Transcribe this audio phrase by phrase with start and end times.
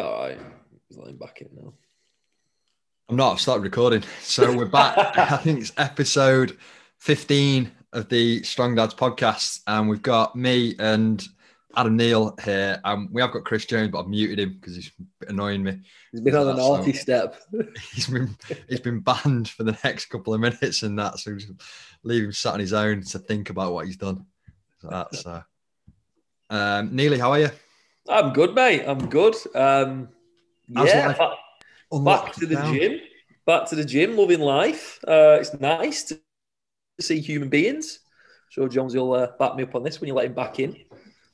[0.00, 0.38] All right,
[0.88, 1.72] he's letting back in now.
[3.08, 3.32] I'm not.
[3.32, 4.02] I've started recording.
[4.22, 4.98] So we're back.
[5.18, 6.58] I think it's episode
[6.98, 9.60] 15 of the Strong Dads podcast.
[9.68, 11.24] And we've got me and
[11.76, 12.80] Adam Neal here.
[12.82, 14.90] Um, we have got Chris Jones, but I've muted him because he's
[15.28, 15.78] annoying me.
[16.10, 17.36] He's been on a naughty so step.
[17.92, 18.36] he's been
[18.68, 21.20] he's been banned for the next couple of minutes and that.
[21.20, 21.52] So just
[22.02, 24.26] leave him sat on his own to think about what he's done.
[24.80, 25.42] So that's uh
[26.50, 27.50] um Neely, how are you?
[28.08, 28.84] I'm good, mate.
[28.86, 29.34] I'm good.
[29.54, 30.08] Um
[30.68, 31.30] yeah, back,
[32.04, 32.74] back to the down?
[32.74, 33.00] gym.
[33.46, 34.98] Back to the gym, loving life.
[35.06, 36.18] Uh, it's nice to
[37.00, 38.00] see human beings.
[38.48, 40.76] Sure, Jones will uh, back me up on this when you let him back in.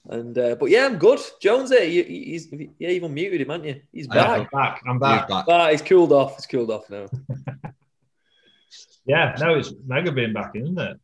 [0.08, 1.20] And uh, but yeah, I'm good.
[1.40, 3.80] Jones, here, he's yeah, you've unmuted him, haven't you?
[3.92, 4.40] He's back.
[4.40, 4.82] I'm back.
[4.86, 5.28] I'm back.
[5.28, 5.44] He's, back.
[5.48, 6.36] Ah, he's cooled off.
[6.36, 7.06] He's cooled off now.
[9.06, 10.96] yeah, no, it's mega being back in, isn't it?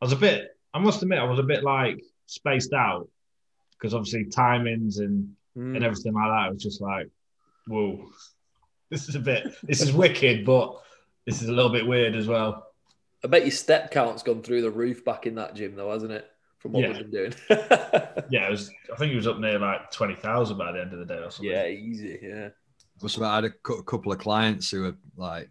[0.00, 0.56] I was a bit.
[0.74, 3.08] I must admit, I was a bit like spaced out
[3.82, 5.74] because obviously timings and mm.
[5.74, 6.46] and everything like that.
[6.48, 7.08] It was just like,
[7.66, 8.10] whoa,
[8.90, 9.54] this is a bit.
[9.64, 10.80] This is wicked, but
[11.26, 12.68] this is a little bit weird as well.
[13.24, 16.12] I bet your step count's gone through the roof back in that gym, though, hasn't
[16.12, 16.28] it?
[16.58, 16.88] From what yeah.
[16.88, 17.34] we've been doing.
[18.30, 18.70] yeah, it was.
[18.92, 21.20] I think it was up near like twenty thousand by the end of the day
[21.20, 21.50] or something.
[21.50, 22.20] Yeah, easy.
[22.22, 22.50] Yeah.
[23.20, 25.50] I had a couple of clients who were like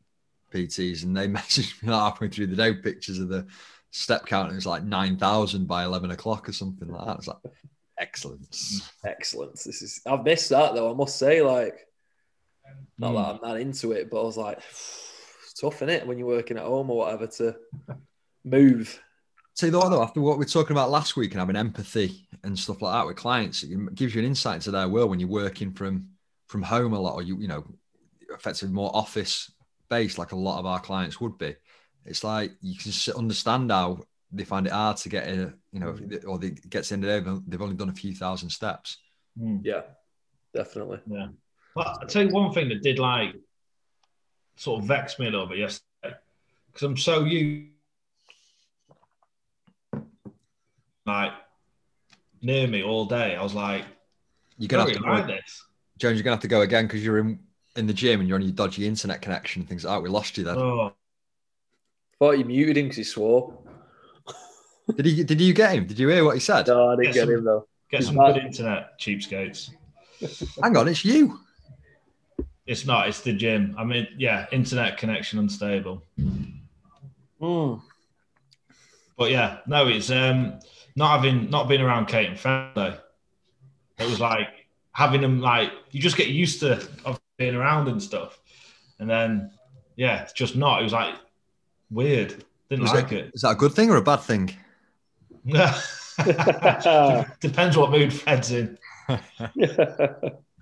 [0.53, 3.45] PTs, and they messaged me like halfway through the day pictures of the
[3.89, 4.45] step count.
[4.45, 7.17] And it was like nine thousand by eleven o'clock or something like that.
[7.17, 7.37] It's like
[8.01, 8.91] excellence.
[9.05, 9.63] Excellence.
[9.63, 10.01] This is.
[10.05, 10.91] I've missed that though.
[10.91, 11.87] I must say, like,
[12.97, 13.15] not mm.
[13.15, 14.59] that I'm not into it, but I was like
[15.59, 17.55] tough, isn't it, when you're working at home or whatever to
[18.43, 18.99] move.
[19.55, 22.57] See, though, though, after what we are talking about last week and having empathy and
[22.57, 25.29] stuff like that with clients, it gives you an insight into their world when you're
[25.29, 26.07] working from
[26.47, 27.63] from home a lot, or you you know,
[28.33, 29.51] effectively more office
[29.89, 31.55] based, like a lot of our clients would be.
[32.05, 35.93] It's like you can understand how they find it hard to get in, you know,
[35.93, 36.25] mm.
[36.27, 38.49] or they get to the end of the day, they've only done a few thousand
[38.49, 38.97] steps.
[39.39, 39.61] Mm.
[39.63, 39.81] Yeah,
[40.53, 40.99] definitely.
[41.07, 41.27] Yeah.
[41.75, 43.35] But I'll tell you one thing that did like
[44.55, 46.15] sort of vex me a little bit yesterday
[46.67, 47.71] because I'm so used
[51.05, 51.31] like
[52.41, 53.35] near me all day.
[53.35, 53.83] I was like,
[54.57, 55.65] you're gonna have to like this.
[55.97, 57.39] Jones, you're gonna have to go again because you're in
[57.75, 59.61] in the gym and you're on your dodgy internet connection.
[59.61, 60.01] and Things like that.
[60.01, 60.57] We lost you then.
[60.57, 60.93] Oh.
[62.19, 63.57] Thought you muted him because he swore.
[64.91, 65.23] Did he?
[65.23, 65.85] Did you get him?
[65.85, 66.67] Did you hear what he said?
[66.67, 67.67] No, I didn't get, get some, him though.
[67.89, 68.35] Get He's some bad.
[68.35, 69.71] good internet, cheapskates.
[70.61, 71.39] Hang on, it's you.
[72.65, 73.07] It's not.
[73.07, 73.75] It's the gym.
[73.77, 76.03] I mean, yeah, internet connection unstable.
[77.41, 77.81] Mm.
[79.17, 80.59] But yeah, no, it's um
[80.95, 82.95] not having not being around Kate and family.
[83.99, 84.47] It was like
[84.93, 88.39] having them like you just get used to of being around and stuff,
[88.99, 89.51] and then
[89.95, 90.79] yeah, it's just not.
[90.79, 91.15] It was like
[91.89, 92.43] weird.
[92.69, 93.31] Didn't was like it, it.
[93.33, 94.55] Is that a good thing or a bad thing?
[97.39, 98.77] Depends what mood Fred's in.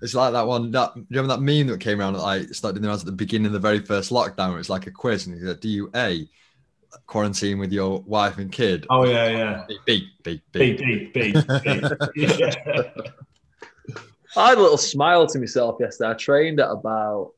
[0.02, 0.70] It's like that one.
[0.70, 3.48] That you remember that meme that came around that I started doing at the beginning
[3.48, 4.50] of the very first lockdown.
[4.50, 6.26] Where it's like a quiz, and he said, "Do you a
[7.06, 9.66] quarantine with your wife and kid?" Oh yeah, yeah.
[9.86, 11.34] B B B B B.
[14.36, 16.10] I had a little smile to myself yesterday.
[16.10, 17.32] I trained at about,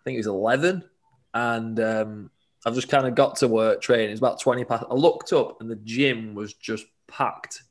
[0.00, 0.84] I think it was eleven,
[1.32, 2.30] and um,
[2.64, 4.10] I've just kind of got to work training.
[4.10, 4.84] It's about twenty past.
[4.90, 7.62] I looked up, and the gym was just packed.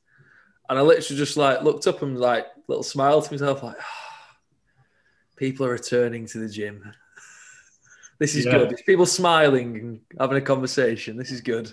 [0.70, 4.36] And I literally just like looked up and like little smile to myself, like, oh,
[5.36, 6.92] people are returning to the gym.
[8.20, 8.52] this is yeah.
[8.52, 8.72] good.
[8.72, 11.18] It's people smiling and having a conversation.
[11.18, 11.72] This is good.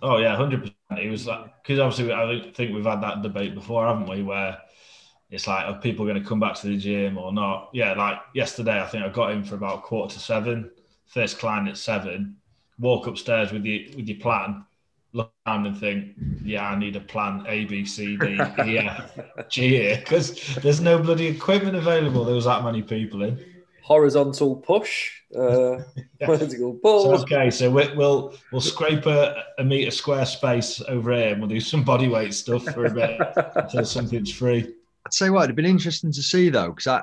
[0.00, 1.04] Oh yeah, hundred percent.
[1.04, 4.22] It was like because obviously I think we've had that debate before, haven't we?
[4.22, 4.58] Where
[5.30, 7.70] it's like, are people going to come back to the gym or not?
[7.74, 10.70] Yeah, like yesterday, I think I got in for about quarter to seven.
[11.08, 12.36] First client at seven.
[12.78, 14.64] Walk upstairs with your with your plan,
[15.12, 16.14] look around and think,
[16.44, 20.80] yeah, I need a plan A, B, C, D, E, F, G here because there's
[20.80, 22.24] no bloody equipment available.
[22.24, 23.42] There was that many people in.
[23.82, 25.78] Horizontal push, uh,
[26.26, 27.16] vertical pull.
[27.16, 31.40] So, okay, so we, will we'll scrape a, a meter square space over here, and
[31.40, 33.18] we'll do some body weight stuff for a bit
[33.56, 34.74] until something's free.
[35.06, 37.02] I'd say what it'd been interesting to see though, because I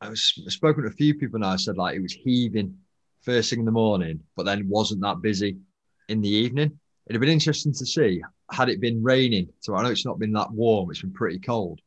[0.00, 1.50] I was I've spoken to a few people now.
[1.50, 2.78] I said like it was heaving
[3.22, 5.56] first thing in the morning, but then wasn't that busy
[6.08, 9.48] in the evening it'd have been interesting to see had it been raining.
[9.60, 11.80] So I know it's not been that warm; it's been pretty cold.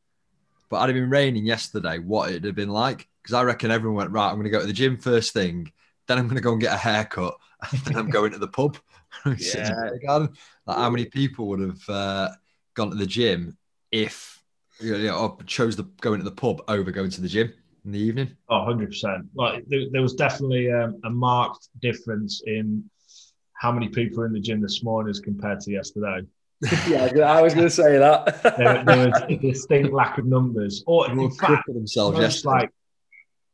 [0.70, 3.08] But had it been raining yesterday, what it'd have been like?
[3.22, 4.30] Because I reckon everyone went right.
[4.30, 5.72] I'm going to go to the gym first thing,
[6.08, 7.36] then I'm going to go and get a haircut,
[7.72, 8.78] and then I'm going to the pub.
[9.38, 9.90] yeah.
[10.06, 10.28] like
[10.68, 12.30] how many people would have uh,
[12.74, 13.58] gone to the gym
[13.92, 14.44] if
[14.82, 17.54] you know, chose the going to the pub over going to the gym
[17.86, 18.36] in the evening?
[18.50, 19.28] Oh, 100%.
[19.36, 22.90] Like there, there was definitely um, a marked difference in
[23.54, 26.22] how many people in the gym this morning as compared to yesterday.
[26.88, 28.44] yeah, I was going to say that.
[28.58, 30.84] there, there, was a distinct lack of numbers.
[30.88, 32.72] Or in fact, themselves most like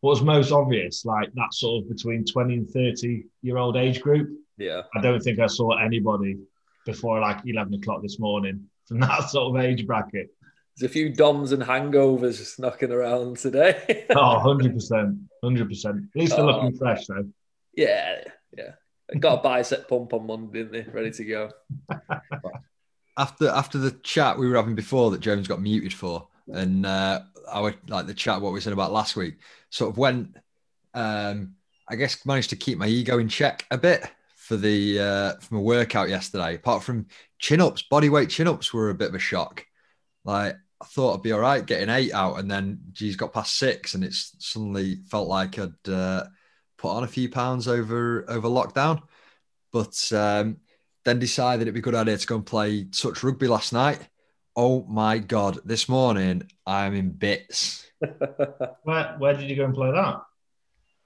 [0.01, 4.01] what was most obvious, like that sort of between 20 and 30 year old age
[4.01, 4.29] group.
[4.57, 4.83] Yeah.
[4.95, 6.37] I don't think I saw anybody
[6.85, 10.29] before like 11 o'clock this morning from that sort of age bracket.
[10.77, 14.05] There's a few DOMs and hangovers just knocking around today.
[14.15, 15.19] oh, 100%.
[15.43, 15.85] 100%.
[15.85, 16.47] At least they're Oh.
[16.47, 17.27] looking fresh, though.
[17.75, 18.23] yeah,
[18.57, 18.71] yeah.
[19.19, 20.91] Got a bicep pump on Monday, didn't they?
[20.91, 21.49] Ready to go.
[23.17, 27.19] after after the chat we were having before that Jones got muted for, and uh,
[27.49, 29.35] our like the chat what we said about last week,
[29.69, 30.37] sort of went.
[30.93, 31.55] Um,
[31.89, 35.57] I guess managed to keep my ego in check a bit for the uh, from
[35.57, 36.55] a workout yesterday.
[36.55, 37.07] Apart from
[37.37, 39.65] chin ups, body weight chin ups were a bit of a shock.
[40.23, 43.57] Like I thought I'd be all right getting eight out, and then geez, got past
[43.57, 46.25] six, and it's suddenly felt like I'd uh,
[46.77, 49.01] put on a few pounds over over lockdown.
[49.71, 50.57] But um,
[51.05, 53.99] then decided it'd be a good idea to go and play touch rugby last night.
[54.55, 55.59] Oh my god!
[55.63, 57.87] This morning I'm in bits.
[58.83, 60.21] Where, where did you go and play that?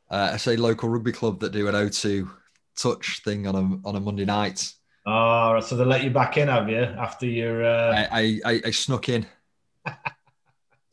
[0.09, 2.29] Uh, I say local rugby club that do an O2
[2.77, 4.71] touch thing on a on a Monday night.
[5.05, 6.81] Oh, right, so they let you back in, have you?
[6.81, 7.63] After your.
[7.63, 8.07] Uh...
[8.11, 9.25] I, I, I, I snuck in.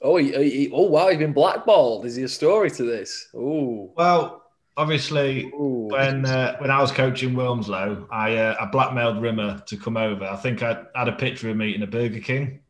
[0.05, 2.05] Oh, he, he, oh wow, he's been blackballed.
[2.07, 3.29] Is there a story to this?
[3.35, 4.43] Oh, Well,
[4.77, 5.89] obviously, Ooh.
[5.91, 10.25] when uh, when I was coaching Wilmslow, I uh, I blackmailed Rimmer to come over.
[10.25, 12.61] I think I had a picture of me eating a Burger King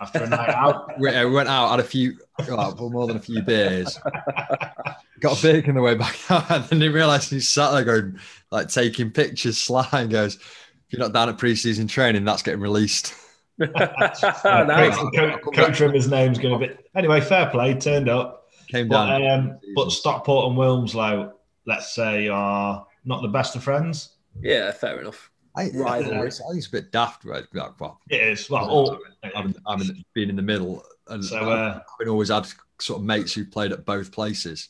[0.00, 0.98] after a night out.
[0.98, 3.98] We, uh, went out, had a few, oh, well, more than a few beers.
[5.20, 7.84] Got a beer on the way back out, and then he realised he sat there
[7.84, 8.18] going,
[8.50, 9.58] like taking pictures.
[9.58, 13.14] Sly and goes, "If you're not down at pre-season training, that's getting released."
[13.58, 14.20] nice.
[14.20, 17.20] Coach, Coach, Coach Rimmer's name's going to be anyway.
[17.20, 18.48] Fair play, turned up.
[18.68, 19.20] Came down.
[19.20, 21.32] But, um, but Stockport and Wilmslow,
[21.66, 24.16] let's say, are not the best of friends.
[24.40, 25.30] Yeah, fair enough.
[25.56, 26.18] I, I, rivalry.
[26.28, 27.44] I think it's a bit daft, right?
[27.52, 28.48] Like, well, It is.
[28.48, 28.98] Well, all,
[29.34, 32.46] having, having been in the middle and So, uh, having always had
[32.80, 34.68] sort of mates who played at both places.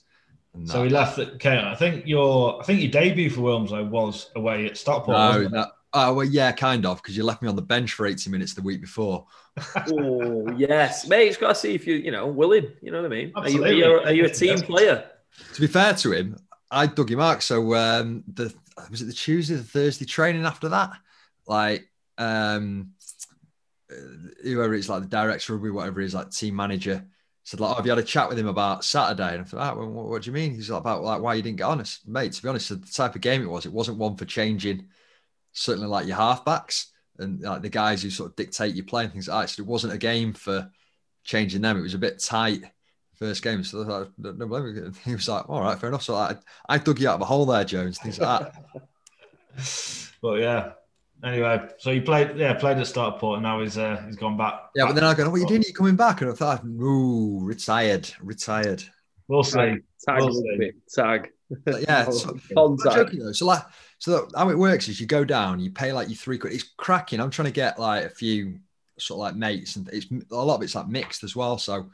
[0.65, 1.67] So that- we left at Kent.
[1.67, 5.17] I think your I think your debut for Wilmslow was away at Stockport.
[5.17, 5.51] no, wasn't it?
[5.53, 8.31] no, oh well, yeah, kind of, because you left me on the bench for 80
[8.31, 9.27] minutes the week before.
[9.93, 11.29] Oh yes, mate.
[11.29, 12.73] It's got to see if you, you know, willing.
[12.81, 13.33] You know what I mean?
[13.35, 13.77] Are you, are Absolutely.
[13.77, 15.05] you, are you a team player?
[15.55, 16.37] To be fair to him,
[16.71, 17.43] I dug him out.
[17.43, 18.55] So um, the
[18.91, 20.93] was it the Tuesday, the Thursday training after that,
[21.47, 22.93] like um,
[24.43, 27.05] whoever it's like the director of rugby, whatever it is, like team manager,
[27.45, 29.75] said like, oh, "Have you had a chat with him about Saturday?" And I thought,
[29.75, 30.55] oh, well, what, what do you mean?
[30.55, 32.33] He's like, about like why you didn't get on us, mate.
[32.33, 34.87] To be honest, the type of game it was, it wasn't one for changing.
[35.53, 36.87] Certainly, like your halfbacks
[37.19, 39.53] and like the guys who sort of dictate your play and things like that.
[39.53, 40.71] So it wasn't a game for
[41.25, 41.79] changing them.
[41.79, 42.63] It was a bit tight
[43.17, 43.63] first game.
[43.63, 44.91] So was like, no, no, blame me.
[45.05, 46.03] he was like, all right, fair enough.
[46.03, 46.37] So I,
[46.69, 47.99] I dug you out of a hole there, Jones.
[47.99, 48.65] Things like that.
[50.23, 50.73] But yeah.
[51.25, 54.55] Anyway, so he played, yeah, played at Stockport, and now he's uh, he's gone back.
[54.75, 55.61] Yeah, but then I go, what are you doing?
[55.63, 56.23] Are you coming back?
[56.23, 58.83] And I thought, ooh, retired, retired.
[59.29, 59.57] we'll see.
[59.59, 60.73] Tag, tag, We'll see.
[60.95, 61.29] tag.
[61.65, 63.33] But yeah, so, I'm joking though.
[63.33, 63.63] So like,
[64.01, 66.55] so how it works is you go down, you pay like your three quid.
[66.55, 67.21] It's cracking.
[67.21, 68.59] I'm trying to get like a few
[68.99, 71.59] sort of like mates, and it's a lot of it's like mixed as well.
[71.59, 71.91] So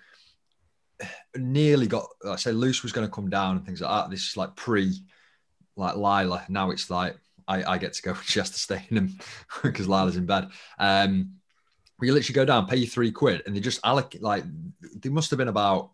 [1.36, 2.06] nearly got.
[2.24, 4.08] I say loose was going to come down and things like that.
[4.08, 4.94] This is like pre,
[5.74, 6.46] like Lila.
[6.48, 7.16] Now it's like
[7.48, 8.14] I, I get to go.
[8.24, 9.18] She has to stay in them
[9.64, 10.50] because Lila's in bed.
[10.78, 11.32] Um,
[11.98, 14.44] but you literally go down, pay you three quid, and they just allocate like
[15.00, 15.90] there must have been about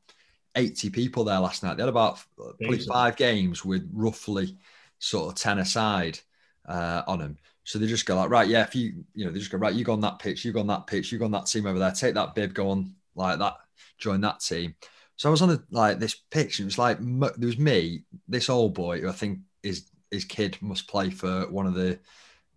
[0.57, 1.79] 80 people there last night.
[1.79, 4.59] They had about uh, probably five games with roughly
[5.03, 6.19] sort of 10 aside
[6.67, 7.37] uh, on them.
[7.65, 9.75] So they just go like, right, yeah, if you, you know, they just go, right,
[9.75, 11.67] you go on that pitch, you go on that pitch, you go on that team
[11.67, 13.57] over there, take that bib, go on like that,
[13.99, 14.75] join that team.
[15.17, 18.05] So I was on a, like this pitch, and it was like, there was me,
[18.29, 21.99] this old boy who I think is, his kid must play for one of the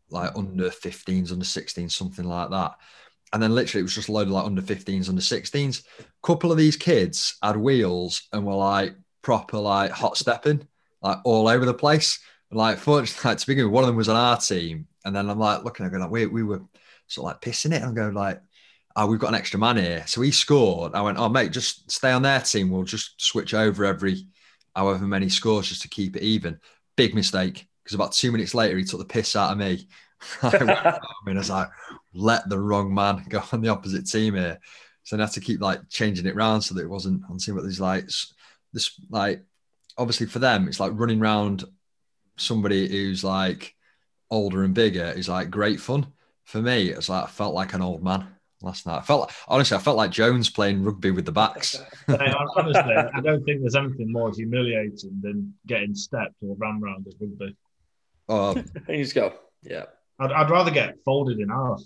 [0.09, 2.75] like under 15s, under 16s, something like that.
[3.33, 5.83] And then literally it was just loaded like under 15s, under 16s.
[6.21, 10.67] couple of these kids had wheels and were like proper like hot stepping,
[11.01, 12.19] like all over the place.
[12.51, 14.87] Like fortunately, like, to begin with, one of them was on our team.
[15.03, 16.61] And then I'm like looking, I go like, we, we were
[17.07, 17.81] sort of like pissing it.
[17.81, 18.41] And I'm going like,
[18.95, 20.03] oh, we've got an extra man here.
[20.07, 20.95] So he scored.
[20.95, 22.69] I went, oh mate, just stay on their team.
[22.69, 24.27] We'll just switch over every
[24.75, 26.59] however many scores just to keep it even.
[26.95, 27.67] Big mistake.
[27.83, 29.87] Because about two minutes later, he took the piss out of me.
[30.41, 30.69] I went home
[31.03, 31.69] oh, and I was like,
[32.13, 34.59] let the wrong man go on the opposite team here.
[35.03, 37.55] So I had to keep like changing it around so that it wasn't on team.
[37.55, 38.05] But there's like
[38.73, 39.43] this, like
[39.97, 41.63] obviously for them, it's like running around
[42.37, 43.75] somebody who's like
[44.29, 46.07] older and bigger is like great fun.
[46.43, 48.27] For me, it's like I felt like an old man
[48.61, 48.97] last night.
[48.97, 51.81] I felt like, honestly, I felt like Jones playing rugby with the backs.
[52.07, 57.07] Hey, honestly, I don't think there's anything more humiliating than getting stepped or ran round
[57.07, 57.55] at rugby.
[58.29, 58.55] Oh,
[58.89, 59.85] you just go, yeah.
[60.19, 61.81] I'd, I'd rather get folded in half.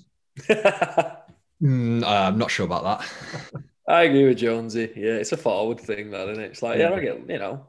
[1.62, 3.64] Mm, I'm not sure about that.
[3.88, 4.92] I agree with Jonesy.
[4.96, 6.52] Yeah, it's a forward thing, that isn't it?
[6.52, 7.68] It's like, yeah, I get, you know,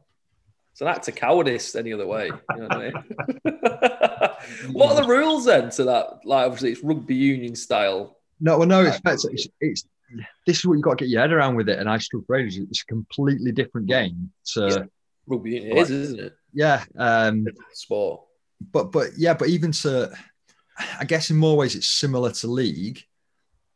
[0.80, 2.26] it's an act of cowardice any other way.
[2.26, 4.72] You know what I mean?
[4.72, 6.20] what are the rules then to that?
[6.24, 8.16] Like, obviously, it's rugby union style.
[8.40, 9.84] No, well, no, it's, it's, it's,
[10.46, 11.78] this is what you've got to get your head around with it.
[11.78, 14.32] And I still praise It's a completely different game.
[14.42, 14.84] So Yeah.
[15.26, 16.36] Rugby union is, isn't it?
[16.54, 18.22] yeah, um, Sport.
[18.72, 20.10] but but yeah, but even to,
[20.98, 23.02] I guess in more ways it's similar to league,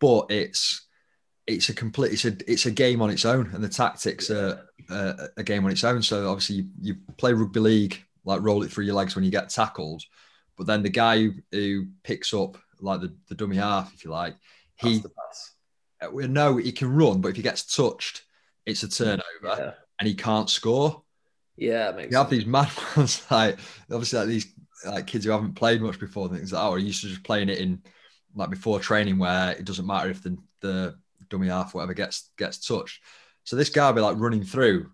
[0.00, 0.83] but it's
[1.46, 4.66] it's a complete it's a it's a game on its own, and the tactics are
[4.90, 6.02] a, a game on its own.
[6.02, 9.30] So obviously you, you play rugby league, like roll it through your legs when you
[9.30, 10.02] get tackled,
[10.56, 14.10] but then the guy who, who picks up like the, the dummy half, if you
[14.10, 14.36] like,
[14.76, 15.54] he That's the pass.
[16.00, 18.22] uh, we know he can run, but if he gets touched,
[18.66, 21.02] it's a turnover, Yeah, and he can't score.
[21.56, 22.30] yeah, it makes You have sense.
[22.30, 23.58] these mad ones like
[23.90, 24.46] obviously like these
[24.86, 27.24] like kids who haven't played much before things like that, or are used to just
[27.24, 27.82] playing it in
[28.34, 32.58] like before training where it doesn't matter if the the dummy half whatever gets gets
[32.66, 33.02] touched.
[33.44, 34.90] So this guy will be like running through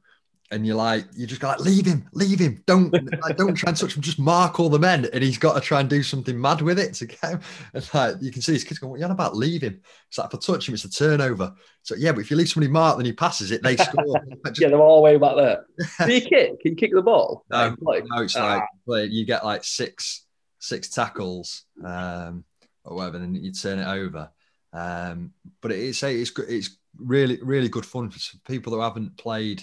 [0.53, 2.61] and you're like, you just go like, leave him, leave him.
[2.67, 5.07] Don't like, don't try and touch him, just mark all the men.
[5.13, 7.41] And he's got to try and do something mad with it to get him.
[7.75, 9.37] And like you can see his kids going, What are you on about?
[9.37, 9.81] Leave him.
[10.09, 11.55] It's like if I touch him, it's a turnover.
[11.85, 14.21] So yeah, but if you leave somebody marked then he passes it, they score.
[14.47, 15.65] Just- Yeah, they're all the way back there.
[16.09, 16.61] Do you kick?
[16.61, 17.45] Can you kick the ball?
[17.51, 18.61] No, Like, no, it's Ah.
[18.87, 20.25] like you get like six
[20.59, 22.45] six tackles um,
[22.85, 24.31] or whatever, and then you turn it over.
[24.73, 29.63] Um, but it's it's it's really really good fun for people who haven't played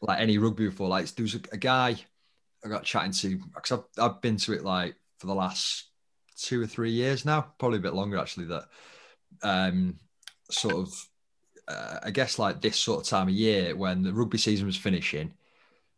[0.00, 0.88] like any rugby before.
[0.88, 1.96] Like there was a, a guy
[2.64, 5.86] I got chatting to because I've I've been to it like for the last
[6.36, 8.46] two or three years now, probably a bit longer actually.
[8.46, 8.64] That
[9.42, 9.98] um,
[10.50, 11.08] sort of
[11.68, 14.76] uh, I guess like this sort of time of year when the rugby season was
[14.76, 15.32] finishing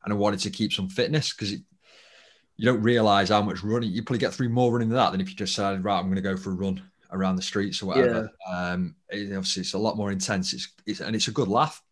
[0.05, 4.03] and I wanted to keep some fitness because you don't realize how much running you
[4.03, 6.17] probably get through more running than that than if you just decided right I'm going
[6.17, 8.31] to go for a run around the streets or whatever.
[8.49, 10.53] Um, it, obviously it's a lot more intense.
[10.53, 11.83] It's, it's and it's a good laugh.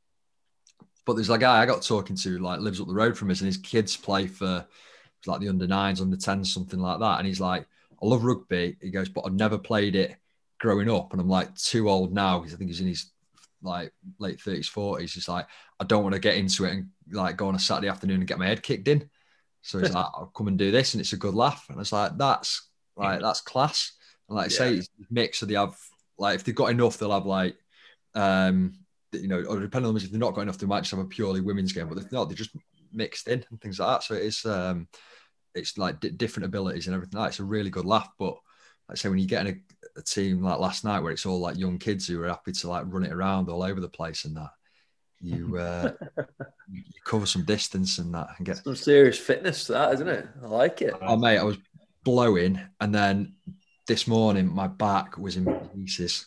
[1.05, 3.41] But there's a guy I got talking to like lives up the road from us
[3.41, 4.65] and his kids play for
[5.27, 7.19] like the under nines, under tens, something like that.
[7.19, 7.67] And he's like,
[8.03, 8.77] I love rugby.
[8.81, 10.17] He goes, but I've never played it
[10.59, 13.11] growing up, and I'm like too old now because I think he's in his
[13.63, 15.15] like late thirties, forties.
[15.15, 15.47] He's like,
[15.79, 18.27] I don't want to get into it and like go on a Saturday afternoon and
[18.27, 19.09] get my head kicked in.
[19.63, 21.67] So he's like, I'll come and do this, and it's a good laugh.
[21.69, 23.93] And it's like, that's like that's class.
[24.33, 25.41] Like I say, it's mixed.
[25.41, 25.77] So they have
[26.19, 27.57] like if they've got enough, they'll have like
[28.15, 28.75] um
[29.13, 31.05] you know, or depending on if they've not got enough, they might just have a
[31.05, 31.89] purely women's game.
[31.89, 32.57] But if not, they're just
[32.93, 34.05] mixed in and things like that.
[34.05, 34.89] So it's um
[35.55, 37.19] it's like di- different abilities and everything.
[37.19, 37.29] Like.
[37.29, 38.09] It's a really good laugh.
[38.19, 38.35] But
[38.89, 41.27] like I say, when you get in a, a team like last night where it's
[41.27, 43.89] all like young kids who are happy to like run it around all over the
[43.89, 44.51] place and that,
[45.21, 45.93] you uh,
[46.71, 48.59] you cover some distance and that and get.
[48.59, 50.27] Some serious fitness to that, isn't it?
[50.43, 50.95] I like it.
[51.03, 51.59] Oh mate, I was
[52.05, 53.35] blowing, and then
[53.87, 56.27] this morning my back was in pieces.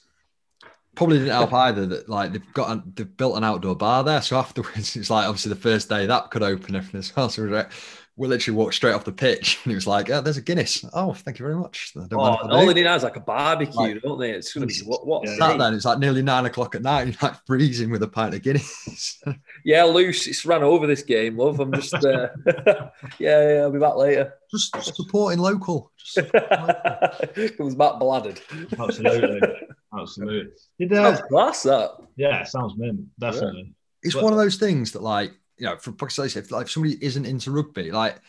[0.96, 4.22] Probably didn't help either that like they've got an, they've built an outdoor bar there,
[4.22, 7.28] so afterwards it's like obviously the first day that could open everything as well.
[7.30, 7.70] So we, like,
[8.16, 10.86] we literally walked straight off the pitch, and it was like, "Oh, there's a Guinness."
[10.94, 11.92] Oh, thank you very much.
[11.98, 12.68] I don't Oh, mind if I oh, all do.
[12.68, 14.32] they need now is like a barbecue, Like- don't they?
[14.32, 15.06] It's to be what?
[15.06, 15.36] what Yeah.
[15.58, 18.08] There, and it's like nearly nine o'clock at night, and you're like freezing with a
[18.08, 19.22] pint of Guinness.
[19.66, 20.28] Yeah, loose.
[20.28, 21.60] It's ran over this game, love.
[21.60, 22.30] I'm just, uh,
[23.20, 24.36] yeah, yeah, I'll be back later.
[24.52, 25.92] just supporting local.
[25.98, 27.48] Just supporting local.
[27.58, 28.40] Comes back blooded.
[28.80, 29.42] Absolutely.
[30.00, 30.52] Absolutely.
[30.78, 31.92] Did, Sounds uh, class, that.
[32.16, 33.02] yeah, it sounds mint.
[33.20, 33.74] Definitely.
[34.04, 36.72] it's But- one of those things that like you know for because if like if
[36.72, 38.20] somebody isn't into rugby like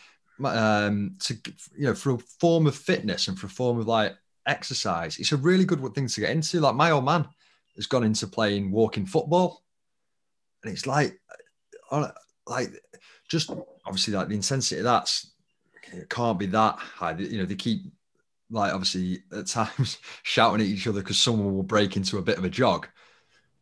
[0.43, 1.35] um to
[1.77, 4.15] you know for a form of fitness and for a form of like
[4.45, 7.27] exercise it's a really good thing to get into like my old man
[7.75, 9.61] has gone into playing walking football
[10.63, 11.19] and it's like
[11.91, 12.09] uh,
[12.47, 12.71] like
[13.29, 13.51] just
[13.85, 15.31] obviously like the intensity that's
[15.93, 17.81] it can't be that high you know they keep
[18.49, 22.37] like obviously at times shouting at each other because someone will break into a bit
[22.37, 22.87] of a jog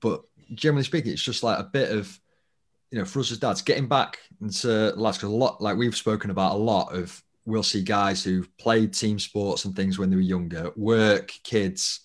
[0.01, 0.23] but
[0.53, 2.19] generally speaking, it's just like a bit of,
[2.91, 5.95] you know, for us as dads, getting back into lads, because a lot, like we've
[5.95, 10.09] spoken about a lot of, we'll see guys who've played team sports and things when
[10.09, 12.01] they were younger, work, kids,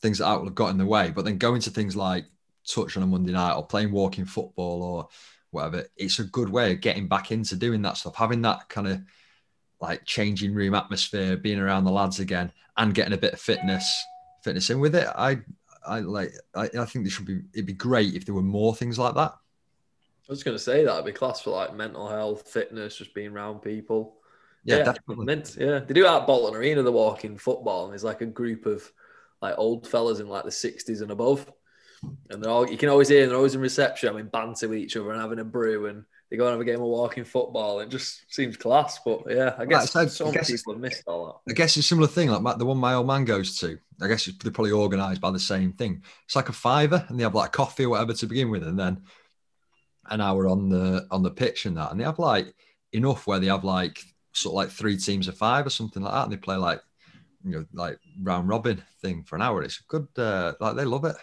[0.00, 1.10] things that that will have got in the way.
[1.10, 2.26] But then going to things like
[2.72, 5.08] touch on a Monday night or playing walking football or
[5.50, 8.88] whatever, it's a good way of getting back into doing that stuff, having that kind
[8.88, 9.00] of
[9.80, 14.04] like changing room atmosphere, being around the lads again, and getting a bit of fitness,
[14.42, 15.06] fitness in with it.
[15.16, 15.40] I
[15.86, 16.32] I like.
[16.54, 17.40] I, I think there should be.
[17.52, 19.32] It'd be great if there were more things like that.
[19.32, 23.32] I was going to say that'd be class for like mental health, fitness, just being
[23.32, 24.16] around people.
[24.64, 25.24] Yeah, definitely.
[25.24, 26.82] Mint, yeah, they do it at Bolton Arena.
[26.82, 28.90] The walking football, and there's like a group of
[29.40, 31.50] like old fellas in like the 60s and above.
[32.30, 34.08] And they're all you can always hear they're always in reception.
[34.08, 36.60] I mean, banter with each other and having a brew, and they go and have
[36.60, 37.80] a game of walking football.
[37.80, 38.98] It just seems class.
[39.04, 41.76] But yeah, I guess Right, so some I guess- people have missed all I guess
[41.76, 43.78] it's a similar thing, like my, the one my old man goes to.
[44.00, 46.02] I guess they're probably organised by the same thing.
[46.26, 48.78] It's like a fiver, and they have like coffee or whatever to begin with, and
[48.78, 49.02] then
[50.10, 52.54] an hour on the on the pitch and that, and they have like
[52.92, 53.98] enough where they have like
[54.32, 56.80] sort of like three teams of five or something like that, and they play like
[57.44, 59.62] you know like round robin thing for an hour.
[59.62, 61.16] It's good, uh, like they love it.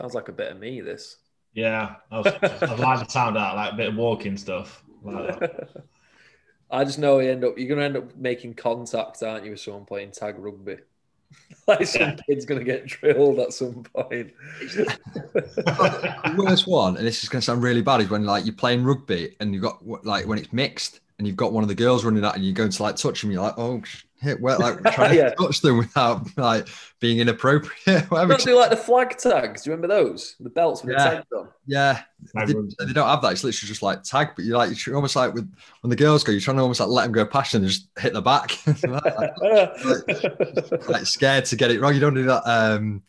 [0.00, 0.04] That.
[0.04, 0.80] Sounds like a bit of me.
[0.80, 1.16] This.
[1.52, 4.84] Yeah, I, was, I like the sound out, like a bit of walking stuff.
[5.02, 5.50] Like.
[6.70, 9.60] I just know you end up you're gonna end up making contact, aren't you, with
[9.60, 10.76] someone playing tag rugby?
[11.66, 12.16] like some Yeah.
[12.26, 14.32] kid's gonna get drilled at some point.
[14.60, 18.54] The worst one, and this is going to sound really bad, is when like you're
[18.54, 21.74] playing rugby and you've got like when it's mixed and you've got one of the
[21.74, 23.82] girls running out and you're going to like touch them, you're like, oh,
[24.22, 25.30] shit, well, like trying Yeah.
[25.30, 26.68] to touch them without like
[27.00, 28.04] being inappropriate.
[28.10, 28.34] Whatever.
[28.34, 29.62] Don't do like the flag tags.
[29.62, 30.36] Do you remember those?
[30.40, 31.04] The belts with Yeah.
[31.04, 31.48] the tags on.
[31.66, 32.02] Yeah,
[32.34, 32.52] they,
[32.86, 33.32] they don't have that.
[33.32, 35.50] It's literally just like tag, but you're like you're almost like with
[35.82, 37.88] when the girls go, you're trying to almost like let them go past and just
[37.98, 38.52] hit the back.
[38.82, 41.94] like, like scared to get it wrong.
[41.94, 42.42] You don't do that.
[42.46, 43.02] Um,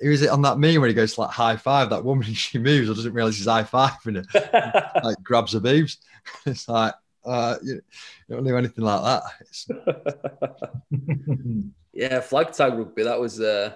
[0.00, 2.26] who is it on that meme where he goes to like high five that woman
[2.28, 5.98] and she moves or doesn't realize he's high fiving her, like grabs her boobs.
[6.46, 6.94] It's like
[7.28, 9.22] uh, you, you don't do anything like that.
[11.92, 13.02] Yeah, flag tag rugby.
[13.02, 13.40] That was.
[13.40, 13.70] Uh,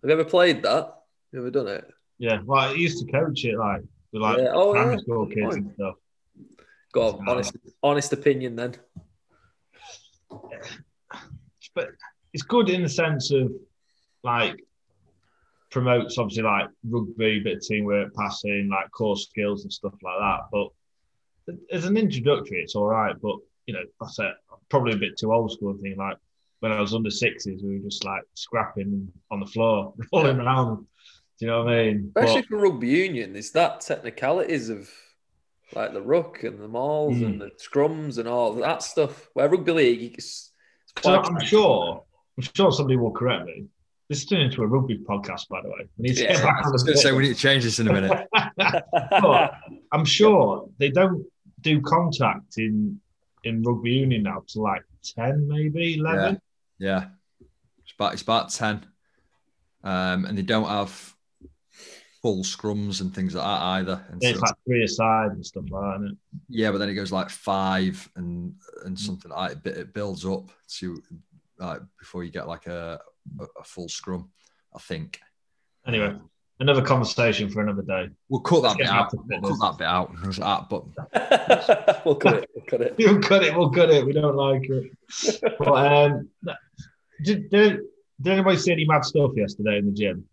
[0.00, 0.94] have you ever played that?
[1.32, 1.84] You ever done it?
[2.18, 5.00] yeah, well, I used to coach it like with like Yeah, oh, primary yeah.
[5.02, 5.54] school kids point.
[5.56, 5.94] and stuff.
[6.92, 8.76] Go on, honest, honest opinion then.
[11.74, 11.88] but
[12.32, 13.52] it's good in the sense of
[14.22, 14.64] like
[15.70, 20.40] promotes obviously like rugby, bit of teamwork, passing, like core skills and stuff like that.
[20.50, 20.68] But
[21.72, 23.14] as an introductory, it's all right.
[23.20, 23.36] But
[23.66, 25.96] you know, I said I'm probably a bit too old school thing.
[25.96, 26.16] Like
[26.60, 30.86] when I was under sixes, we were just like scrapping on the floor, rolling around.
[31.38, 32.12] Do you know what I mean?
[32.16, 34.90] Especially But- for rugby union, there's that technicalities of
[35.74, 37.26] like the ruck and the mauls Mm.
[37.26, 39.28] and the scrums and all that stuff.
[39.34, 40.50] Where rugby league, you- it's,
[40.96, 42.02] it's So I'm sure,
[42.36, 43.66] I'm sure somebody will correct me.
[44.08, 45.86] This is turning into a rugby podcast, by the way.
[45.98, 47.62] We need to Yeah, get back I was going to say we need to change
[47.64, 48.26] this in a minute.
[48.56, 49.54] But
[49.92, 51.26] I'm sure they don't
[51.60, 53.00] do contact in
[53.44, 56.40] in rugby union now to like ten, maybe eleven.
[56.78, 57.06] Yeah,
[57.82, 58.84] it's about it's about ten,
[59.84, 61.14] um, and they don't have
[62.22, 64.04] full scrums and things like that either.
[64.10, 66.16] And It's so- like three aside and stuff like that.
[66.48, 68.54] Yeah, but then it goes like five and
[68.84, 71.00] and something like it, it builds up to
[71.58, 73.00] like before you get like a
[73.40, 74.30] a, a full scrum.
[74.74, 75.20] I think
[75.86, 76.16] Anyway,
[76.60, 78.08] another conversation for another day.
[78.28, 79.12] we'll cut that bit out.
[79.14, 79.58] We'll fitness.
[79.60, 80.12] cut that bit out.
[80.38, 82.50] That, but we'll cut it.
[82.54, 82.94] We'll cut it.
[82.98, 83.56] We'll cut it.
[83.56, 84.04] We'll cut it.
[84.06, 84.92] We don't like it.
[85.58, 85.68] But
[86.04, 86.28] um,
[87.24, 87.80] did, did,
[88.20, 90.24] did anybody see any mad stuff yesterday in the gym?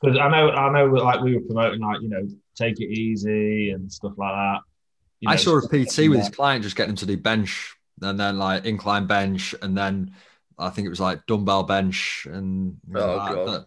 [0.00, 3.70] Because I know, I know, like we were promoting, like you know, take it easy
[3.70, 4.60] and stuff like that.
[5.20, 6.18] You I saw a PT with that.
[6.18, 10.14] his client just getting him to do bench and then like incline bench and then
[10.58, 13.66] I think it was like dumbbell bench and Oh, like, God.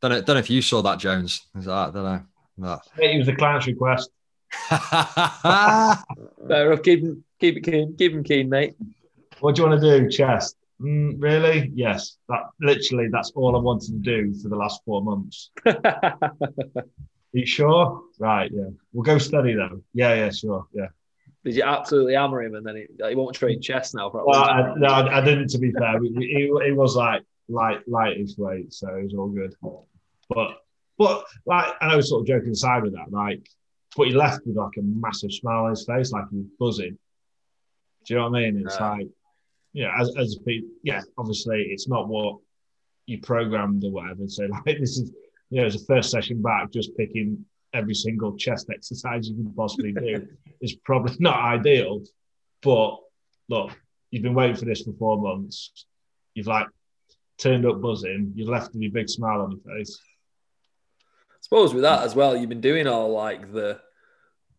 [0.00, 1.42] Don't, don't know, don't know if you saw that Jones.
[1.54, 2.22] It was like, I don't know.
[2.58, 4.10] But- It was a client's request.
[4.68, 6.82] Fair enough.
[6.82, 7.96] Keep him, keep it keen.
[7.96, 8.74] Keep him keen, mate.
[9.40, 10.10] What do you want to do?
[10.10, 10.56] Chest?
[10.80, 11.70] Mm, really?
[11.74, 12.16] Yes.
[12.28, 15.50] That literally, that's all I wanted to do for the last four months.
[15.66, 16.32] Are
[17.32, 18.02] you sure?
[18.18, 18.50] Right.
[18.52, 18.68] Yeah.
[18.92, 19.82] We'll go steady though.
[19.94, 20.14] Yeah.
[20.14, 20.30] Yeah.
[20.30, 20.66] Sure.
[20.72, 20.88] Yeah.
[21.44, 24.10] Did you absolutely hammer him and then he, he won't train chest now?
[24.10, 24.30] Probably.
[24.32, 25.48] Well, I, no, I, I didn't.
[25.50, 29.28] To be fair, he, he, he was like light, lightish weight, so it was all
[29.28, 29.54] good.
[30.30, 30.62] But,
[30.98, 33.46] but like, I know, sort of joking aside with that, like,
[33.96, 36.96] but he left with like a massive smile on his face, like he was buzzing.
[38.06, 38.62] Do you know what I mean?
[38.64, 38.90] It's Yeah.
[38.90, 39.08] like,
[39.72, 42.38] yeah, as as a yeah, obviously it's not what
[43.06, 44.26] you programmed or whatever.
[44.28, 45.12] So like, this is
[45.50, 49.52] you know, as a first session back, just picking every single chest exercise you can
[49.54, 50.26] possibly do
[50.60, 52.02] is probably not ideal.
[52.62, 52.98] But
[53.48, 53.76] look,
[54.10, 55.86] you've been waiting for this for four months.
[56.34, 56.66] You've like
[57.38, 58.32] turned up buzzing.
[58.36, 59.98] You've left with a big smile on your face.
[61.52, 63.80] Suppose with that as well, you've been doing all like the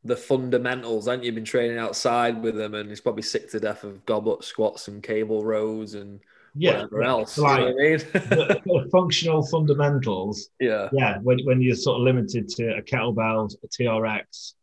[0.03, 1.31] the fundamentals, haven't you?
[1.31, 5.01] Been training outside with them, and he's probably sick to death of goblet squats and
[5.01, 6.19] cable rows and
[6.55, 7.37] Yeah, whatever else.
[7.37, 7.97] like you know what I mean?
[8.29, 10.49] the, the functional fundamentals.
[10.59, 10.89] yeah.
[10.91, 14.53] Yeah, when, when you're sort of limited to a kettlebell, a TRX,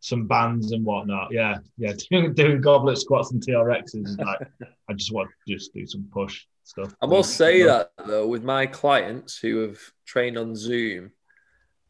[0.00, 1.28] some bands and whatnot.
[1.30, 4.40] Yeah, yeah, doing, doing goblet squats and TRXs is like
[4.88, 6.94] I just want to just do some push stuff.
[7.02, 11.12] I must say that though, with my clients who have trained on Zoom,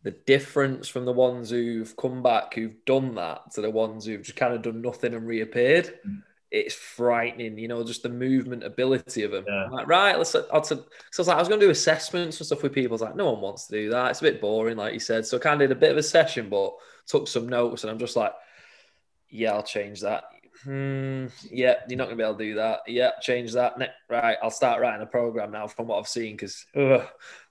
[0.07, 4.23] the difference from the ones who've come back who've done that to the ones who've
[4.23, 5.99] just kind of done nothing and reappeared
[6.51, 9.45] it's frightening, you know, just the movement ability of them.
[9.47, 9.69] Yeah.
[9.69, 10.35] Like, right, let's.
[10.35, 12.93] I'd, so I was like, I was going to do assessments and stuff with people.
[12.93, 14.11] I was like, no one wants to do that.
[14.11, 15.27] It's a bit boring, like you said.
[15.27, 16.75] So I kind of did a bit of a session, but
[17.07, 18.33] took some notes, and I'm just like,
[19.29, 20.25] yeah, I'll change that.
[20.63, 22.81] Hmm, yeah, you're not going to be able to do that.
[22.87, 23.77] Yeah, change that.
[24.09, 26.65] Right, I'll start writing a program now from what I've seen because.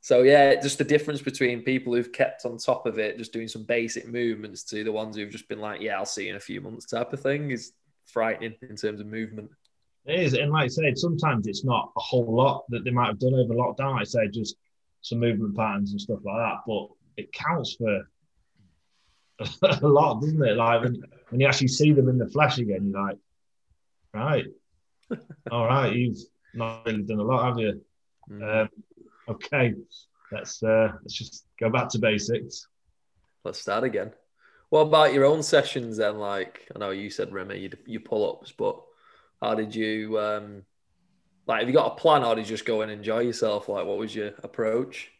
[0.05, 3.47] So yeah, just the difference between people who've kept on top of it, just doing
[3.47, 6.35] some basic movements, to the ones who've just been like, yeah, I'll see you in
[6.35, 7.71] a few months type of thing is
[8.05, 9.49] frightening in terms of movement.
[10.05, 13.07] It is, and like I said, sometimes it's not a whole lot that they might
[13.07, 13.93] have done over lockdown.
[13.93, 14.57] Like I say, just
[15.01, 16.57] some movement patterns and stuff like that.
[16.67, 18.07] But it counts for
[19.81, 20.55] a lot, doesn't it?
[20.55, 23.17] Like when, when you actually see them in the flesh again, you're like,
[24.13, 24.45] right,
[25.51, 26.19] all right, you've
[26.53, 27.81] not really done a lot, have you?
[28.29, 28.61] Mm.
[28.61, 28.69] Um,
[29.29, 29.73] okay,
[30.31, 32.67] let's uh, let's just go back to basics.
[33.43, 34.11] Let's start again.
[34.69, 36.17] What about your own sessions then?
[36.17, 38.81] Like I know you said Remy, you you pull ups, but
[39.41, 40.63] how did you um
[41.45, 41.59] like?
[41.59, 43.69] Have you got a plan, or did you just go and enjoy yourself?
[43.69, 45.11] Like, what was your approach?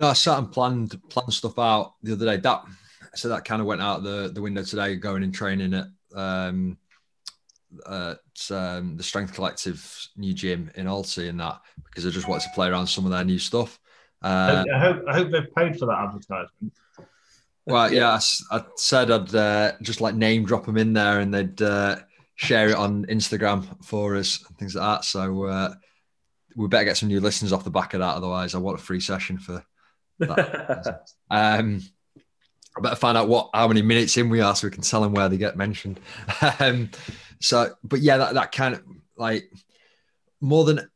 [0.00, 2.36] No, I sat and planned planned stuff out the other day.
[2.36, 2.62] That
[3.14, 4.96] so that kind of went out the the window today.
[4.96, 6.78] Going and training at um,
[7.86, 12.44] at um, the Strength Collective new gym in Alty and that because I just wanted
[12.44, 13.78] to play around some of their new stuff.
[14.22, 16.72] Uh, I hope I hope they've paid for that advertisement.
[17.66, 18.18] well, yeah,
[18.50, 21.96] I said I'd uh, just like name drop them in there and they'd uh,
[22.34, 25.04] share it on Instagram for us and things like that.
[25.04, 25.74] So uh,
[26.56, 28.16] we better get some new listeners off the back of that.
[28.16, 29.64] Otherwise, I want a free session for
[30.18, 31.00] that.
[31.30, 31.82] Um,
[32.78, 35.02] I better find out what how many minutes in we are so we can tell
[35.02, 36.00] them where they get mentioned.
[36.60, 36.90] um,
[37.40, 38.82] so, but yeah, that, that kind of
[39.16, 39.50] like
[40.40, 40.88] more than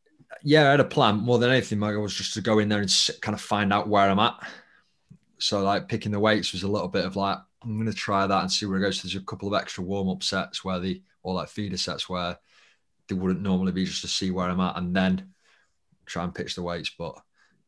[0.45, 1.17] yeah, I had a plan.
[1.17, 3.41] More than anything, my goal was just to go in there and s- kind of
[3.41, 4.35] find out where I'm at.
[5.39, 8.27] So, like picking the weights was a little bit of like I'm going to try
[8.27, 9.01] that and see where it goes.
[9.01, 12.09] So there's a couple of extra warm up sets where the or like feeder sets
[12.09, 12.39] where
[13.09, 15.33] they wouldn't normally be just to see where I'm at and then
[16.07, 16.91] try and pitch the weights.
[16.97, 17.17] But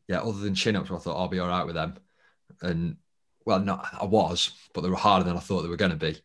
[0.07, 1.95] yeah, other than chin ups, I thought I'll be all right with them.
[2.61, 2.97] And
[3.45, 5.97] well, no, I was, but they were harder than I thought they were going to
[5.97, 6.17] be.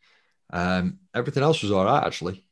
[0.53, 2.45] Um, everything else was all right, actually.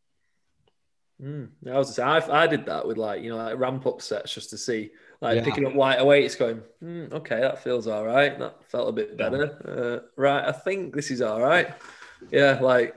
[1.23, 4.01] Mm, I was say I, I did that with like you know like ramp up
[4.01, 5.45] sets just to see like Yeah.
[5.45, 8.39] picking up lighter weights, going mm, okay that feels all right.
[8.39, 10.05] That felt a bit better.
[10.07, 11.75] Uh, right, I think this is all right.
[12.31, 12.95] Yeah, like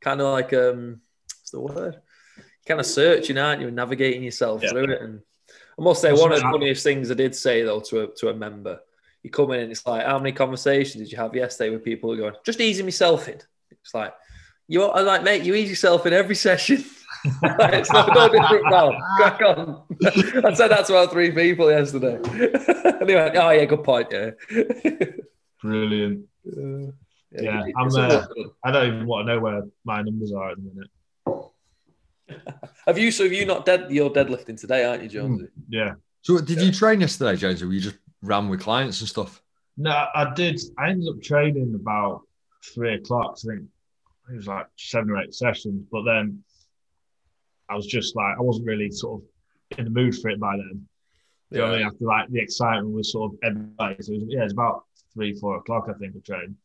[0.00, 1.00] kind of like um,
[1.40, 2.00] what's the word?
[2.66, 4.68] Kind of searching, aren't you, and navigating yourself Yeah.
[4.70, 5.02] through it.
[5.02, 5.20] And
[5.76, 8.06] I must say, That's one of the funniest things I did say though to a
[8.18, 8.78] to a member,
[9.22, 12.10] you come in and it's like, how many conversations did you have yesterday with people
[12.10, 13.38] who are going, just easing myself in?
[13.70, 14.14] It's like
[14.68, 16.84] you, I'm like, mate, you ease yourself in every session.
[17.42, 18.92] it's no, no different now.
[19.16, 19.82] Crack on.
[20.44, 22.14] I said that to about three people yesterday.
[22.24, 24.08] and they went, oh, yeah, good point.
[24.10, 24.30] Yeah.
[25.62, 26.26] Brilliant.
[26.46, 26.92] Uh,
[27.32, 28.26] Yeah, it- I'm, uh.
[28.64, 30.90] I don't even want to know where my numbers are at the minute.
[32.86, 35.48] Have you, so have you not dead, you're deadlifting today, aren't you, Jonesy?
[35.68, 35.94] Yeah.
[36.22, 39.42] So, did you train yesterday, Jones, or were you just ran with clients and stuff?
[39.76, 40.60] No, I did.
[40.78, 42.22] I ended up training about
[42.74, 43.38] three o'clock.
[43.44, 43.62] I think
[44.30, 46.42] it was like seven or eight sessions, but then
[47.68, 50.56] I was just like, I wasn't really sort of in the mood for it by
[50.56, 50.86] then.
[51.52, 51.86] Do you know I mean?
[51.86, 53.96] After like the excitement was sort of ebbing away.
[54.00, 56.56] So it was, yeah, it's about three, four o'clock, I think, I trained.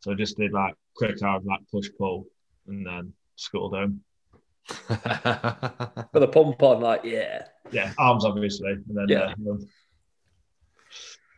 [0.00, 2.26] So I just did like quick hard, like push pull,
[2.66, 4.02] and then scuttled home.
[4.68, 7.44] For the pump on, like, yeah.
[7.72, 9.20] Yeah, arms obviously, and then Yeah.
[9.20, 9.68] uh, home.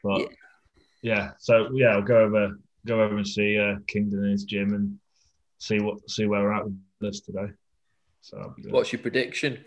[0.03, 0.29] But
[1.03, 1.33] yeah.
[1.39, 4.99] so yeah, I'll go over go over and see uh, Kingdon in his gym and
[5.59, 7.49] see what see where we're at with this today.
[8.21, 8.73] So be good.
[8.73, 9.65] What's your prediction?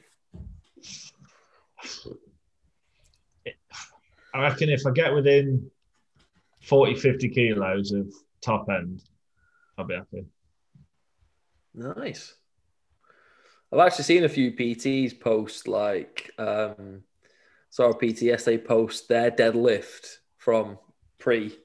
[4.33, 5.69] I reckon if I get within
[6.61, 9.01] 40, 50 kilos of top end,
[9.77, 10.25] I'll be happy.
[11.75, 12.33] Nice.
[13.71, 17.03] I've actually seen a few PTs post like um
[17.69, 20.77] saw a PT yesterday post their deadlift from
[21.19, 21.55] pre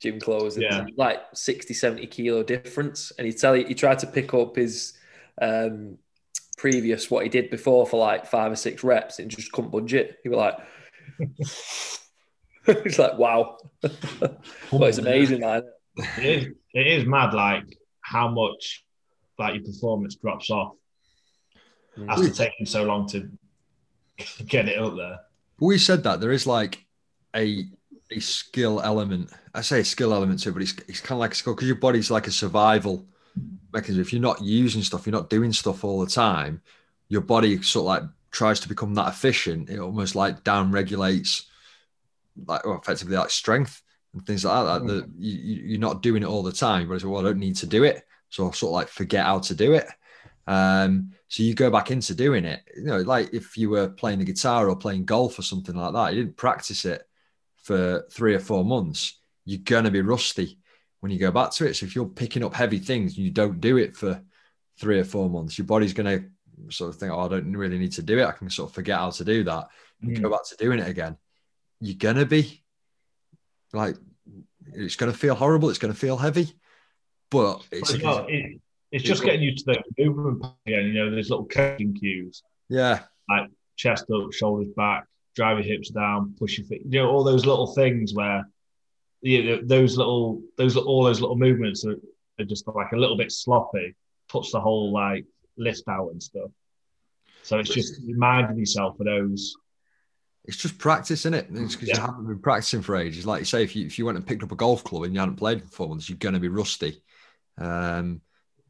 [0.00, 0.62] gym closing.
[0.62, 0.86] Yeah.
[0.96, 3.12] Like 60, 70 kilo difference.
[3.16, 4.94] And he tell you he tried to pick up his
[5.40, 5.98] um
[6.58, 9.94] previous what he did before for like five or six reps and just couldn't budge
[9.94, 10.18] it.
[10.22, 10.58] He was like
[12.84, 13.56] He's like, wow.
[13.80, 14.42] but
[14.72, 15.62] it's amazing, man.
[16.18, 17.64] It is, it is mad, like
[18.02, 18.84] how much
[19.38, 20.74] like your performance drops off
[22.08, 23.30] after taking so long to
[24.46, 25.18] get it up there.
[25.58, 26.84] we said that there is like
[27.34, 27.64] a
[28.10, 29.30] a skill element.
[29.54, 31.54] I say a skill element to it, but it's, it's kind of like a skill
[31.54, 33.06] because your body's like a survival
[33.72, 34.02] mechanism.
[34.02, 36.62] If you're not using stuff, you're not doing stuff all the time,
[37.08, 39.70] your body sort of like tries to become that efficient.
[39.70, 41.46] It almost like down regulates,
[42.46, 43.82] like well, effectively like strength
[44.14, 44.86] and things like that.
[44.86, 47.38] That you, you- you're not doing it all the time, but it's well, I don't
[47.38, 49.86] need to do it, so I sort of like forget how to do it.
[50.46, 52.62] Um, so you go back into doing it.
[52.76, 55.92] You know, like if you were playing the guitar or playing golf or something like
[55.94, 57.02] that, you didn't practice it
[57.62, 59.18] for three or four months.
[59.44, 60.58] You're gonna be rusty
[61.00, 61.74] when you go back to it.
[61.74, 64.22] So if you're picking up heavy things and you don't do it for
[64.78, 66.24] three or four months, your body's gonna
[66.70, 68.26] sort of think, "Oh, I don't really need to do it.
[68.26, 69.68] I can sort of forget how to do that."
[70.04, 70.22] Mm.
[70.22, 71.16] Go back to doing it again.
[71.80, 72.62] You're gonna be
[73.72, 73.96] like,
[74.72, 75.70] it's gonna feel horrible.
[75.70, 76.52] It's gonna feel heavy,
[77.30, 78.60] but it's But, well, it,
[78.92, 80.86] it's just getting used to the movement again.
[80.86, 85.90] You know, there's little coaching cues, yeah, Like chest up, shoulders back, drive your hips
[85.90, 86.82] down, push your feet.
[86.84, 88.44] You know, all those little things where
[89.22, 91.96] you know, those little, those all those little movements are,
[92.38, 93.94] are just like a little bit sloppy.
[94.28, 96.50] Puts the whole like lift out and stuff.
[97.42, 99.54] So it's just reminding yourself of those.
[100.44, 101.46] it's just practice, isn't it?
[101.52, 103.26] It's because you haven't been practicing for ages.
[103.26, 105.14] Like you say, if you if you went and picked up a golf club and
[105.14, 107.02] you hadn't played for four months, you're gonna be rusty.
[107.58, 108.20] Um,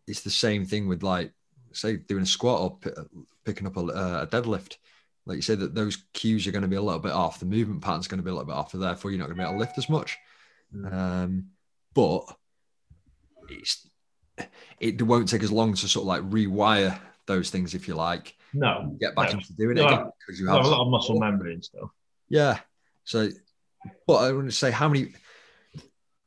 [0.06, 1.32] it's the same thing with like
[1.72, 3.02] say doing a squat or pi-
[3.44, 4.76] picking up a, uh, a deadlift.
[5.30, 7.38] Like you say that those cues are going to be a little bit off.
[7.38, 9.36] The movement pattern's going to be a little bit off, and therefore you're not going
[9.36, 10.18] to be able to lift as much.
[10.90, 11.50] Um,
[11.94, 12.24] but
[13.48, 13.86] it's
[14.80, 18.34] it won't take as long to sort of like rewire those things if you like.
[18.52, 19.34] No, Get back no.
[19.38, 21.54] into doing No, it again because you You have have a lot of muscle memory
[21.54, 21.90] and stuff.
[22.28, 22.58] yeah.
[23.04, 23.28] So,
[24.08, 25.12] but I want to say how many,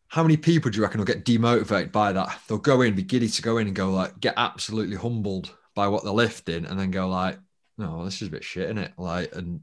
[0.07, 2.39] how many people do you reckon will get demotivated by that?
[2.47, 5.87] They'll go in, be giddy to go in and go like, get absolutely humbled by
[5.89, 7.37] what they're lifting, and then go like,
[7.77, 8.93] no, this is a bit shit, isn't it?
[8.97, 9.61] Like, and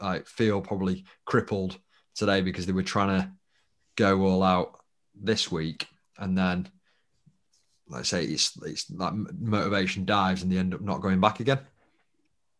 [0.00, 1.78] like feel probably crippled
[2.14, 3.30] today because they were trying to
[3.96, 4.80] go all out
[5.14, 5.86] this week,
[6.18, 6.68] and then,
[7.88, 11.40] like I say, it's it's like motivation dives, and they end up not going back
[11.40, 11.60] again.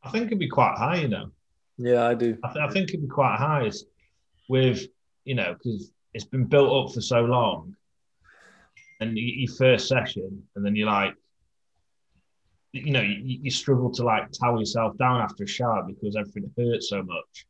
[0.03, 1.31] I think it'd be quite high, you know.
[1.79, 2.37] Yeah, I do.
[2.45, 3.85] I, th- I think it'd be quite high as-
[4.49, 4.87] with,
[5.25, 7.77] you know, because it's been built up for so long.
[9.01, 11.15] And y- your first session, and then you're like,
[12.73, 16.51] you know, you, you struggle to like towel yourself down after a shower because everything
[16.57, 17.47] hurts so much.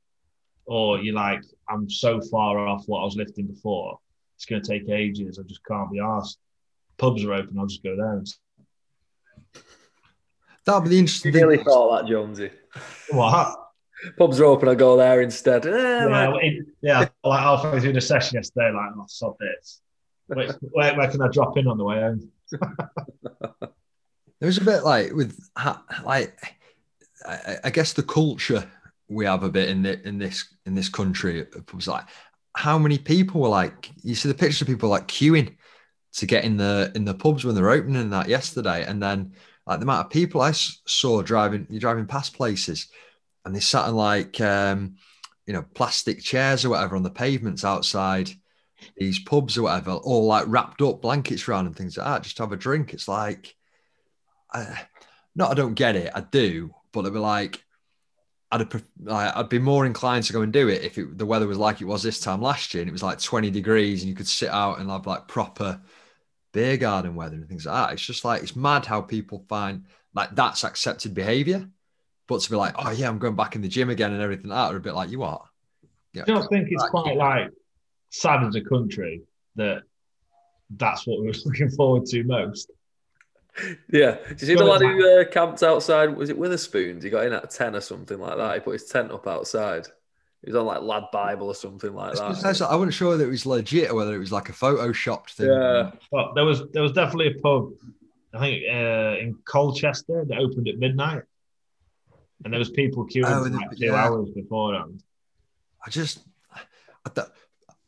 [0.65, 3.99] Or you're like, I'm so far off what I was lifting before.
[4.37, 5.39] It's going to take ages.
[5.39, 6.39] I just can't be asked.
[6.99, 7.59] Pubs are open.
[7.59, 8.13] I'll just go there.
[8.19, 8.35] And...
[10.67, 11.67] That'll be the interesting You really thing.
[11.67, 12.51] thought that, Jonesy.
[13.11, 13.59] What?
[14.19, 14.69] Pubs are open.
[14.69, 15.67] I go there instead.
[15.67, 17.09] Eh, Yeah, like- it, yeah.
[17.25, 19.81] Like halfway through the session yesterday, like, oh, stop this.
[20.29, 22.31] Wait, where, where can I drop in on the way home?
[24.43, 25.39] There was a bit like with
[26.05, 26.57] like
[27.25, 28.69] I, I guess the culture
[29.09, 32.07] we have a bit in the, in this in this country was like
[32.57, 35.55] how many people were like you see the pictures of people like queuing
[36.15, 39.33] to get in the in the pubs when they're opening that yesterday and then
[39.69, 42.89] like the amount of people I saw driving you're driving past places
[43.45, 44.97] and they sat in like um
[45.47, 48.29] you know plastic chairs or whatever on the pavements outside
[48.97, 52.39] these pubs or whatever all like wrapped up blankets around and things like that just
[52.39, 52.93] to have a drink.
[52.93, 53.55] It's like
[54.53, 54.87] I,
[55.35, 57.65] not I don't get it, I do, but it'd be like
[58.53, 58.67] I'd
[59.09, 61.81] I'd be more inclined to go and do it if it, the weather was like
[61.81, 64.29] it was this time last year and it was like 20 degrees and you could
[64.29, 65.81] sit out and have like proper
[66.53, 67.95] beer garden weather and things like that.
[67.95, 71.67] It's just like it's mad how people find like that's accepted behavior,
[72.29, 74.51] but to be like, oh yeah, I'm going back in the gym again and everything
[74.51, 75.45] like that, are a bit like you are.
[76.13, 77.51] Yeah, I don't think it's quite like
[78.11, 79.23] sad as a country
[79.57, 79.83] that
[80.77, 82.71] that's what we were looking forward to most.
[83.93, 84.17] Yeah.
[84.29, 86.17] Did you see the lad who uh, camped outside?
[86.17, 87.03] Was it Wetherspoons?
[87.03, 88.55] He got in at 10 or something like that.
[88.55, 89.87] He put his tent up outside.
[90.45, 92.19] He was on like Lad Bible or something like that.
[92.43, 95.31] gonna I wasn't sure whether it was legit or whether it was like a photoshopped
[95.31, 95.47] thing.
[95.51, 95.93] Yeah.
[96.11, 97.71] But there was there was definitely a pub,
[98.35, 101.23] I think uh, in Colchester that opened at midnight,
[102.45, 103.95] and there was people queuing Oh, for and the- like two yeah.
[103.95, 105.03] hours beforehand.
[105.87, 106.21] I just,
[106.53, 107.29] I, don't-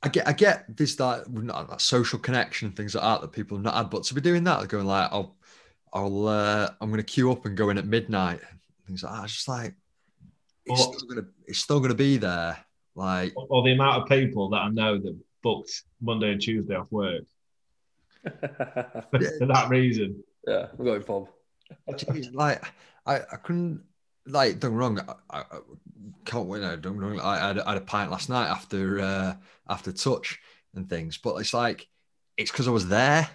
[0.03, 3.33] I get, I get this that, not that social connection and things like that that
[3.33, 5.35] people have not had, but to be doing that, going like, I'll,
[5.95, 9.13] I'll, uh, I'm going to queue up and go in at midnight, and things like
[9.15, 9.25] that.
[9.25, 9.75] It's just like,
[10.67, 12.59] it's Well- still going to, it's still going to be there.
[12.97, 16.91] Like, Or the amount of people that I know that booked Monday and Tuesday off
[16.93, 17.23] work
[18.23, 20.23] for that reason.
[20.47, 21.29] yeah, I'm going pub.
[21.97, 22.63] geez, like,
[23.07, 23.83] I, I couldn't,
[24.27, 25.59] like, don't wrong, I, I, I
[26.25, 26.63] can't wait.
[26.63, 27.21] No, don't get me wrong.
[27.21, 29.35] I had, I had a pint last night after, uh,
[29.69, 30.39] after touch
[30.75, 31.87] and things, but it's like,
[32.37, 33.29] it's because I was there.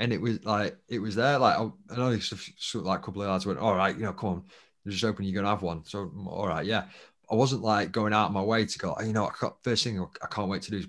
[0.00, 1.38] And it was like it was there.
[1.38, 3.76] Like I, I know sort of- sort of like a couple of lads went, "All
[3.76, 4.44] right, you know, come on,
[4.84, 5.24] they're just open.
[5.26, 6.84] You're gonna have one." So all right, yeah.
[7.30, 8.96] I wasn't like going out of my way to go.
[8.98, 10.88] "Oh, You know, I can't, first thing I can't wait to do is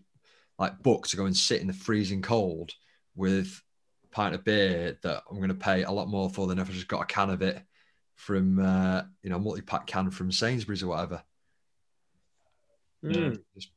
[0.57, 2.71] like book to go and sit in the freezing cold
[3.15, 3.61] with
[4.05, 6.69] a pint of beer that I'm going to pay a lot more for than if
[6.69, 7.61] I just got a can of it
[8.15, 11.21] from uh, you know multi pack can from Sainsbury's or whatever.
[13.03, 13.11] Yeah.
[13.17, 13.71] Mm, Just-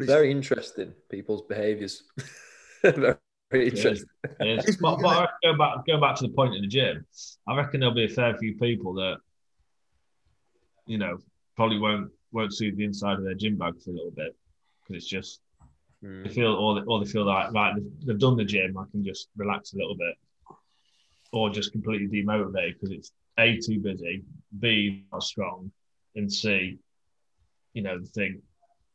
[0.00, 2.02] very interesting, people's behaviours.
[2.82, 3.16] very
[3.54, 3.72] Is.
[3.72, 4.08] interesting.
[4.40, 4.76] It is.
[4.80, 7.06] But, but going back, going back to the point in the gym,
[7.46, 9.18] I reckon there'll be a fair few people that,
[10.86, 11.18] you know,
[11.56, 14.36] probably won't won't see the inside of their gym bag for a little bit
[14.82, 15.40] because it's just
[16.04, 16.24] Mm.
[16.24, 18.84] they feel or they, or they feel like right they've, they've done the gym, I
[18.90, 20.14] can just relax a little bit,
[21.32, 24.22] or just completely demotivated because it's a too busy,
[24.58, 25.70] b not strong,
[26.14, 26.78] and c,
[27.72, 28.42] you know, the thing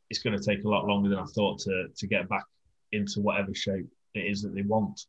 [0.08, 2.44] it's going to take a lot longer than I thought to to get back
[2.92, 5.06] into whatever shape it is that they want.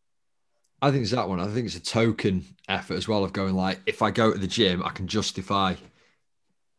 [0.82, 1.40] I think it's that one.
[1.40, 4.38] I think it's a token effort as well of going like, if I go to
[4.40, 5.76] the gym, I can justify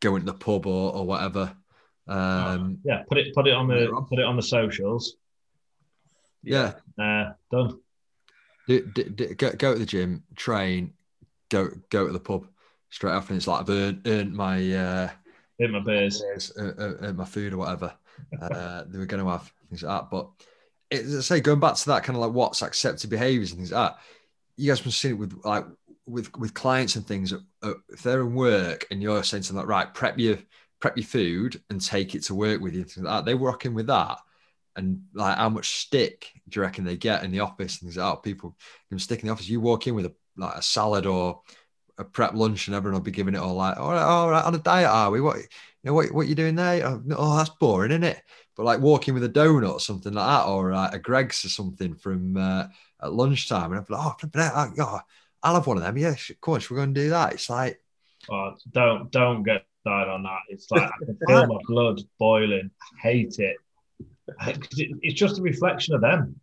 [0.01, 1.55] going to the pub or, or whatever.
[2.09, 5.15] Um, Yeah, put it put it on the put it on the socials.
[6.43, 7.79] yeah, Uh, done.
[8.67, 10.93] do, do, do- go, go to the gym, train,
[11.49, 12.49] go go to the pub
[12.91, 15.11] straight off, and it's like I've earned, earned my uh,
[15.59, 16.21] Hit my beers.
[16.59, 17.95] uh, uh, my food or whatever.
[18.41, 20.29] Uh, they were going to have things like that, but
[20.93, 23.73] as I say, going back to that kind of like what's accepted behaviors and things
[23.73, 24.01] like that.
[24.57, 25.65] You guys must seen it with like
[26.07, 27.33] with with clients and things.
[27.63, 30.39] If they're in work and you're saying something like, right, prep your
[30.81, 33.25] prep your food and take it to work with you, like that.
[33.25, 34.19] They were rocking with that.
[34.75, 37.81] And like, how much stick do you reckon they get in the office?
[37.81, 38.23] And things like that.
[38.23, 38.57] People
[38.89, 39.49] can stick in the office.
[39.49, 41.43] You walk in with a like a salad or
[41.99, 44.45] a prep lunch, and everyone will be giving it all like, all right, all right,
[44.45, 45.21] on a diet, are we?
[45.21, 45.39] What
[45.83, 46.87] you know, what what you doing there?
[46.87, 48.23] Oh, oh, that's boring, isn't it?
[48.57, 51.49] But like walking with a donut or something like that, or uh, a Greggs or
[51.49, 52.67] something from uh,
[53.03, 55.01] at lunchtime, and I'm like, oh, oh,
[55.43, 55.99] I'll have one of them.
[55.99, 57.33] Yeah, of course, we're going to do that.
[57.33, 57.81] It's like,
[58.31, 60.39] Oh, don't don't get started on that.
[60.49, 62.71] It's like I can feel my blood boiling.
[62.81, 63.57] I hate it.
[64.47, 64.69] It-
[65.03, 66.39] It's just a reflection of them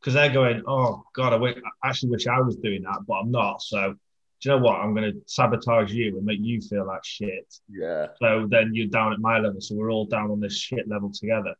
[0.00, 3.14] because they're going, "Oh God, I, wish, I actually wish I was doing that, but
[3.14, 3.96] I'm not." So,
[4.40, 4.76] do you know what?
[4.76, 7.52] I'm going to sabotage you and make you feel like shit.
[7.68, 8.08] Yeah.
[8.20, 11.10] So then you're down at my level, so we're all down on this shit level
[11.12, 11.54] together.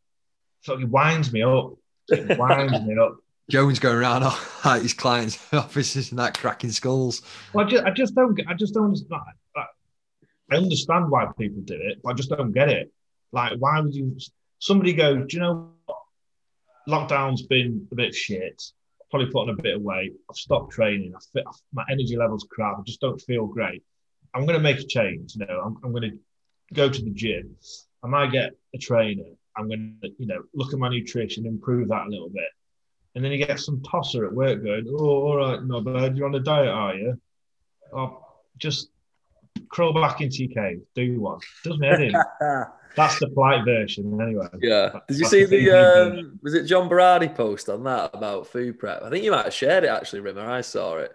[0.60, 1.74] So it winds me up.
[2.08, 3.16] It winds me up.
[3.50, 4.22] Jones going around
[4.64, 7.22] at his clients' offices and that cracking skulls.
[7.52, 9.22] Well, I just, I just don't, I just don't understand.
[9.56, 9.64] I,
[10.52, 12.92] I understand why people do it, but I just don't get it.
[13.32, 14.16] Like, why would you?
[14.60, 15.98] Somebody goes, do you know what?
[16.88, 18.62] Lockdown's been a bit shit.
[19.10, 20.12] Probably put on a bit of weight.
[20.30, 21.14] I've stopped training.
[21.16, 22.78] I fit, my energy level's crap.
[22.78, 23.82] I just don't feel great.
[24.34, 25.34] I'm going to make a change.
[25.34, 26.18] You know, I'm, I'm going to
[26.74, 27.56] go to the gym.
[28.02, 29.24] I might get a trainer.
[29.56, 32.48] I'm going to, you know, look at my nutrition, improve that a little bit.
[33.14, 36.16] And then you get some tosser at work going, oh, all right, no bad.
[36.16, 37.20] You're on a diet, are you?
[37.92, 38.24] Oh,
[38.58, 38.90] just
[39.68, 41.38] crawl back into your cave, do one.
[41.64, 42.12] Doesn't head in.
[42.96, 44.46] That's the polite version, anyway.
[44.60, 44.98] Yeah.
[45.08, 48.78] Did you see the the um, was it John Berardi post on that about food
[48.78, 49.02] prep?
[49.02, 50.48] I think you might have shared it actually, Rimmer.
[50.48, 51.12] I saw it.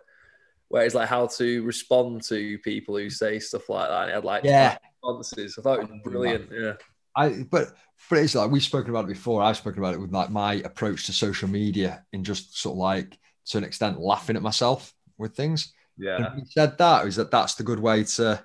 [0.69, 4.01] Where it's like how to respond to people who say stuff like that.
[4.03, 4.77] And it had like Yeah.
[5.03, 5.55] responses.
[5.59, 6.49] I thought it was brilliant.
[6.51, 6.73] Yeah.
[7.15, 7.73] I but
[8.09, 9.43] but it's like we've spoken about it before.
[9.43, 12.79] I've spoken about it with like my approach to social media and just sort of
[12.79, 15.73] like to an extent laughing at myself with things.
[15.97, 16.35] Yeah.
[16.35, 18.43] He said that is that that's the good way to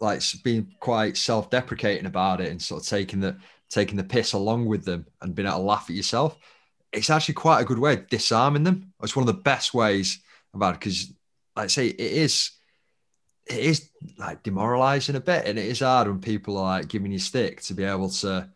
[0.00, 3.36] like being quite self-deprecating about it and sort of taking the
[3.70, 6.38] taking the piss along with them and being able to laugh at yourself.
[6.92, 8.92] It's actually quite a good way of disarming them.
[9.02, 10.20] It's one of the best ways
[10.52, 11.12] about it because,
[11.56, 12.52] like I say, it is
[13.46, 17.12] it is like demoralizing a bit and it is hard when people are like giving
[17.12, 18.48] you stick to be able to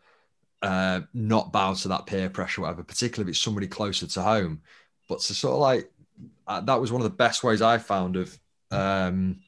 [0.61, 4.61] uh, not bow to that peer pressure, whatever, particularly if it's somebody closer to home.
[5.07, 5.91] But to sort of like
[6.47, 8.37] uh, that was one of the best ways I found of
[8.71, 9.39] um,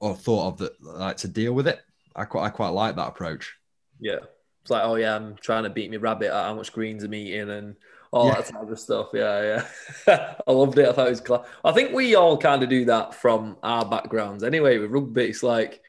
[0.00, 1.80] or thought of that like to deal with it.
[2.16, 3.56] I quite I quite like that approach.
[4.00, 4.18] Yeah.
[4.62, 7.14] It's like, oh yeah, I'm trying to beat me rabbit at how much greens I'm
[7.14, 7.76] eating and
[8.12, 8.34] all Yeah.
[8.40, 9.08] that type of stuff.
[9.14, 9.64] Yeah,
[10.06, 10.34] yeah.
[10.46, 10.88] I loved it.
[10.88, 11.46] I thought it was class.
[11.64, 14.78] I think we all kind of do that from our backgrounds anyway.
[14.78, 15.80] With rugby, it's like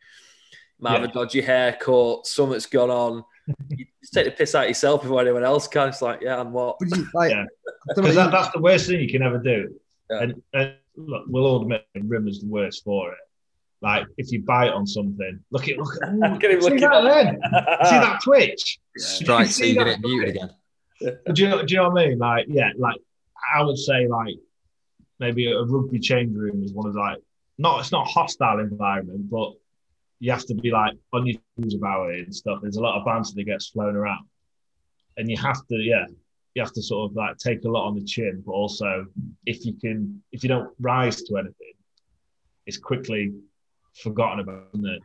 [0.79, 1.09] might have Yeah.
[1.09, 3.23] a dodgy haircut, something's gone on.
[3.69, 5.89] You just take the piss out yourself before anyone else can.
[5.89, 6.77] It's like, yeah, and what?
[6.79, 7.45] But you, like, Yeah.
[7.89, 9.73] I don't know, that, that's the worst thing you can ever do.
[10.11, 10.23] Yeah.
[10.23, 13.17] And, and look, we'll all admit Rimmer's the worst for it.
[13.81, 16.93] Like if you bite on something, look at look at Look at him see that
[16.93, 17.39] at- then.
[17.85, 18.79] See that twitch?
[18.97, 20.49] strike so See you get that it muted again.
[21.33, 22.19] Do you, know, do you know what I mean?
[22.19, 22.97] Like, yeah, like
[23.55, 24.35] I would say, like
[25.19, 27.17] maybe a rugby change room is one of like
[27.57, 29.53] not it's not a hostile environment, but
[30.19, 32.59] you have to be like on your toes about it and stuff.
[32.61, 34.25] There's a lot of banter that gets flown around,
[35.17, 36.05] and you have to, yeah,
[36.55, 39.05] you have to sort of like take a lot on the chin, but also
[39.45, 41.73] if you can, if you don't rise to anything,
[42.65, 43.33] it's quickly
[44.03, 45.01] forgotten about it?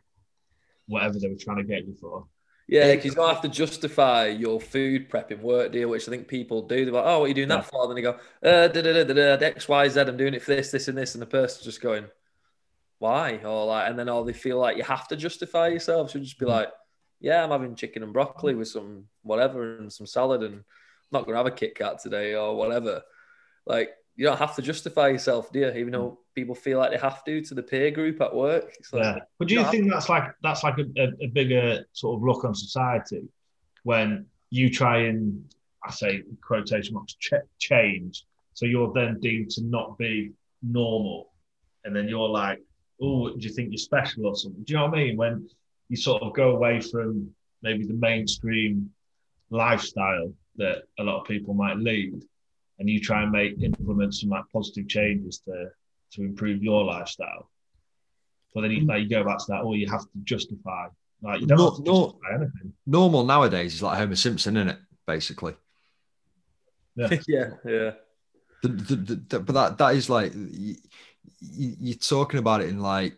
[0.87, 2.25] whatever they were trying to get you for.
[2.69, 6.27] Yeah, because you don't have to justify your food prepping work deal, which I think
[6.29, 6.85] people do.
[6.85, 7.57] They're like, oh, what are you doing Yeah.
[7.57, 7.87] that for?
[7.87, 10.41] Then they go, uh, da, da, da, da, da, X, Y, Z, I'm doing it
[10.41, 11.15] for this, this, and this.
[11.15, 12.05] And the person's just going,
[12.99, 13.37] why?
[13.43, 16.11] Or like, and then all they feel like you have to justify yourself.
[16.11, 16.49] So just be Mhm.
[16.49, 16.69] like,
[17.19, 20.63] yeah, I'm having chicken and broccoli with some whatever and some salad and
[21.11, 23.01] not going to have a Kit Kat today or whatever.
[23.65, 25.69] Like, you don't have to justify yourself, do you?
[25.69, 28.73] Even though people feel like they have to to the peer group at work.
[28.91, 29.17] Like, yeah.
[29.37, 32.43] But do you, think that's like that's like a, a, a, bigger sort of look
[32.43, 33.27] on society
[33.83, 35.43] when you try and
[35.83, 40.31] I say quotation marks ch- change, so you're then deemed to not be
[40.63, 41.31] normal,
[41.85, 42.59] and then you're like,
[42.99, 44.63] oh, do you think you're special or something?
[44.63, 45.17] Do you know what I mean?
[45.17, 45.47] When
[45.89, 47.29] you sort of go away from
[47.61, 48.91] maybe the mainstream
[49.49, 52.23] lifestyle that a lot of people might lead
[52.79, 55.69] and you try and make implement some like positive changes to
[56.13, 57.49] to improve your lifestyle.
[58.53, 58.87] But then you, mm.
[58.87, 60.87] like, you go back to that, or you have to justify.
[61.21, 62.73] Like you don't no, have to justify anything.
[62.85, 64.79] Normal nowadays is like Homer Simpson, isn't it?
[65.05, 65.55] Basically.
[66.95, 67.91] Yeah, yeah, yeah.
[68.63, 68.95] The, the,
[69.27, 70.75] the, but that that is like you,
[71.39, 73.15] you're talking about it in like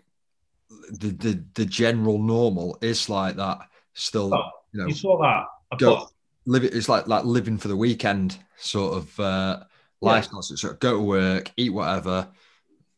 [0.91, 3.59] the the the general normal is like that.
[3.93, 5.45] Still, oh, you know, you saw that.
[5.71, 6.09] I go,
[6.49, 6.73] live it.
[6.73, 9.59] It's like like living for the weekend sort of uh,
[10.01, 10.41] lifestyle.
[10.49, 10.55] Yeah.
[10.55, 12.27] So go to work, eat whatever,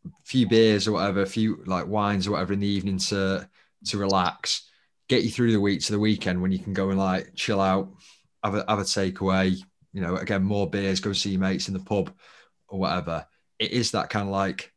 [0.05, 3.47] a few beers or whatever, a few like wines or whatever in the evening to
[3.85, 4.69] to relax,
[5.09, 7.59] get you through the week to the weekend when you can go and like chill
[7.59, 7.91] out,
[8.43, 9.57] have a have a takeaway.
[9.93, 12.13] You know, again, more beers, go see your mates in the pub
[12.69, 13.25] or whatever.
[13.59, 14.71] It is that kind of like,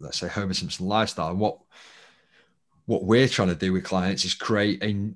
[0.00, 1.30] let's say, Homer Simpson lifestyle.
[1.30, 1.58] And what
[2.86, 5.14] what we're trying to do with clients is create a.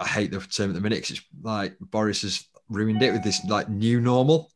[0.00, 3.22] I hate the term at the minute because it's like Boris has ruined it with
[3.22, 4.50] this like new normal.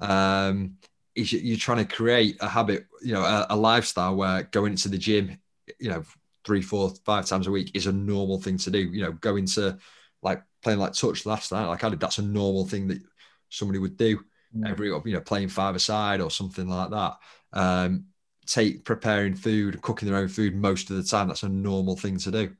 [0.00, 0.76] Um,
[1.14, 4.88] is you're trying to create a habit, you know, a, a, lifestyle where going into
[4.88, 5.38] the gym,
[5.78, 6.02] you know,
[6.46, 8.78] three, four, five times a week is a normal thing to do.
[8.78, 9.78] You know, going to
[10.22, 13.02] like playing like touch last night, like I did, that's a normal thing that
[13.50, 14.20] somebody would do
[14.56, 14.68] mm.
[14.68, 17.16] every, you know, playing five aside or something like that.
[17.52, 18.06] Um,
[18.46, 21.28] take preparing food, cooking their own food most of the time.
[21.28, 22.56] That's a normal thing to do.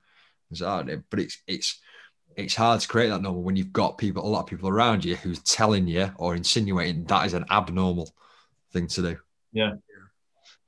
[0.52, 1.80] So, but it's it's
[2.36, 5.04] it's hard to create that normal when you've got people, a lot of people around
[5.04, 8.10] you who's telling you or insinuating that is an abnormal
[8.72, 9.16] thing to do.
[9.52, 9.72] Yeah.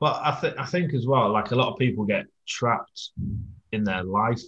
[0.01, 3.11] But I think I think as well, like a lot of people get trapped
[3.73, 4.43] in their life,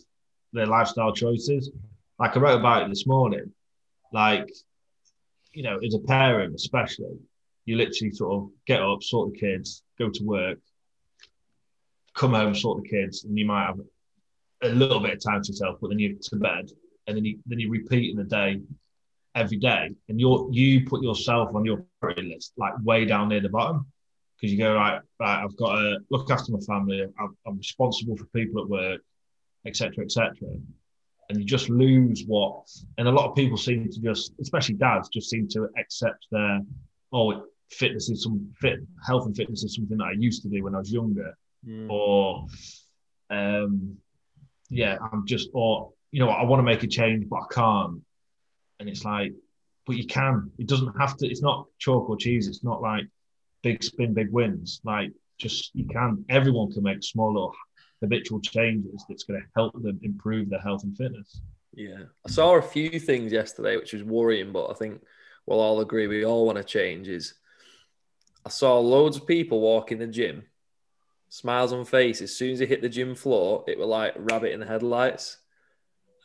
[0.52, 1.70] their lifestyle choices.
[2.18, 3.52] Like I wrote about it this morning.
[4.12, 4.48] Like,
[5.52, 7.18] you know, as a parent, especially,
[7.64, 10.58] you literally sort of get up, sort the kids, go to work,
[12.14, 13.80] come home, sort the kids, and you might have
[14.62, 16.70] a little bit of time to yourself, but then you're to bed,
[17.06, 18.60] and then you then you repeat in the day
[19.34, 23.40] every day, and you you put yourself on your priority list like way down near
[23.40, 23.86] the bottom
[24.36, 25.42] because you go right, right.
[25.42, 27.02] I've got to look after my family.
[27.18, 29.00] I'm, I'm responsible for people at work,
[29.64, 30.34] etc., etc.
[31.28, 32.68] And you just lose what.
[32.98, 36.60] And a lot of people seem to just, especially dads, just seem to accept their
[37.12, 40.62] oh, fitness is some fit health and fitness is something that I used to do
[40.62, 41.36] when I was younger,
[41.66, 41.90] mm.
[41.90, 42.46] or
[43.30, 43.96] um,
[44.68, 48.02] yeah, I'm just or you know, I want to make a change, but I can't.
[48.80, 49.32] And it's like,
[49.86, 50.50] but you can.
[50.58, 51.26] It doesn't have to.
[51.26, 52.48] It's not chalk or cheese.
[52.48, 53.06] It's not like
[53.62, 54.80] big spin, big wins.
[54.84, 56.24] Like just you can.
[56.28, 57.54] Everyone can make small little
[58.00, 61.40] habitual changes that's going to help them improve their health and fitness.
[61.74, 65.02] Yeah, I saw a few things yesterday, which was worrying, but I think
[65.46, 67.08] we'll all agree we all want to change.
[67.08, 67.34] Is
[68.44, 70.44] I saw loads of people walk in the gym,
[71.28, 72.20] smiles on face.
[72.22, 75.38] As soon as they hit the gym floor, it were like rabbit in the headlights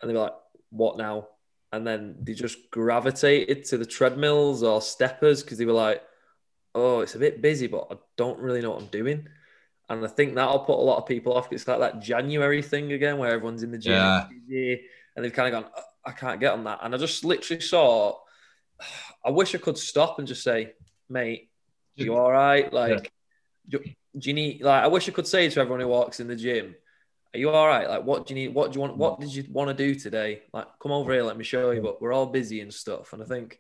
[0.02, 0.36] and they were like,
[0.70, 1.28] "What now?"
[1.72, 6.04] And then they just gravitated to the treadmills or steppers because they were like,
[6.76, 9.28] "Oh, it's a bit busy, but I don't really know what I'm doing."
[9.90, 11.52] And I think that'll put a lot of people off.
[11.52, 14.76] It's like that January thing again, where everyone's in the gym yeah.
[15.16, 17.62] and they've kind of gone, uh, "I can't get on that." And I just literally
[17.62, 18.18] saw.
[19.26, 20.74] I wish I could stop and just say,
[21.10, 21.50] "Mate,
[21.96, 23.12] you all right?" Like,
[23.68, 23.80] yeah.
[23.80, 24.62] do, do you need?
[24.62, 26.76] Like, I wish I could say to everyone who walks in the gym,
[27.34, 27.88] are you all right?
[27.88, 28.54] Like, what do you need?
[28.54, 28.98] What do you want?
[28.98, 30.42] What did you want to do today?
[30.54, 31.82] Like, come over here, let me show you.
[31.82, 33.14] But we're all busy and stuff.
[33.14, 33.58] And I think,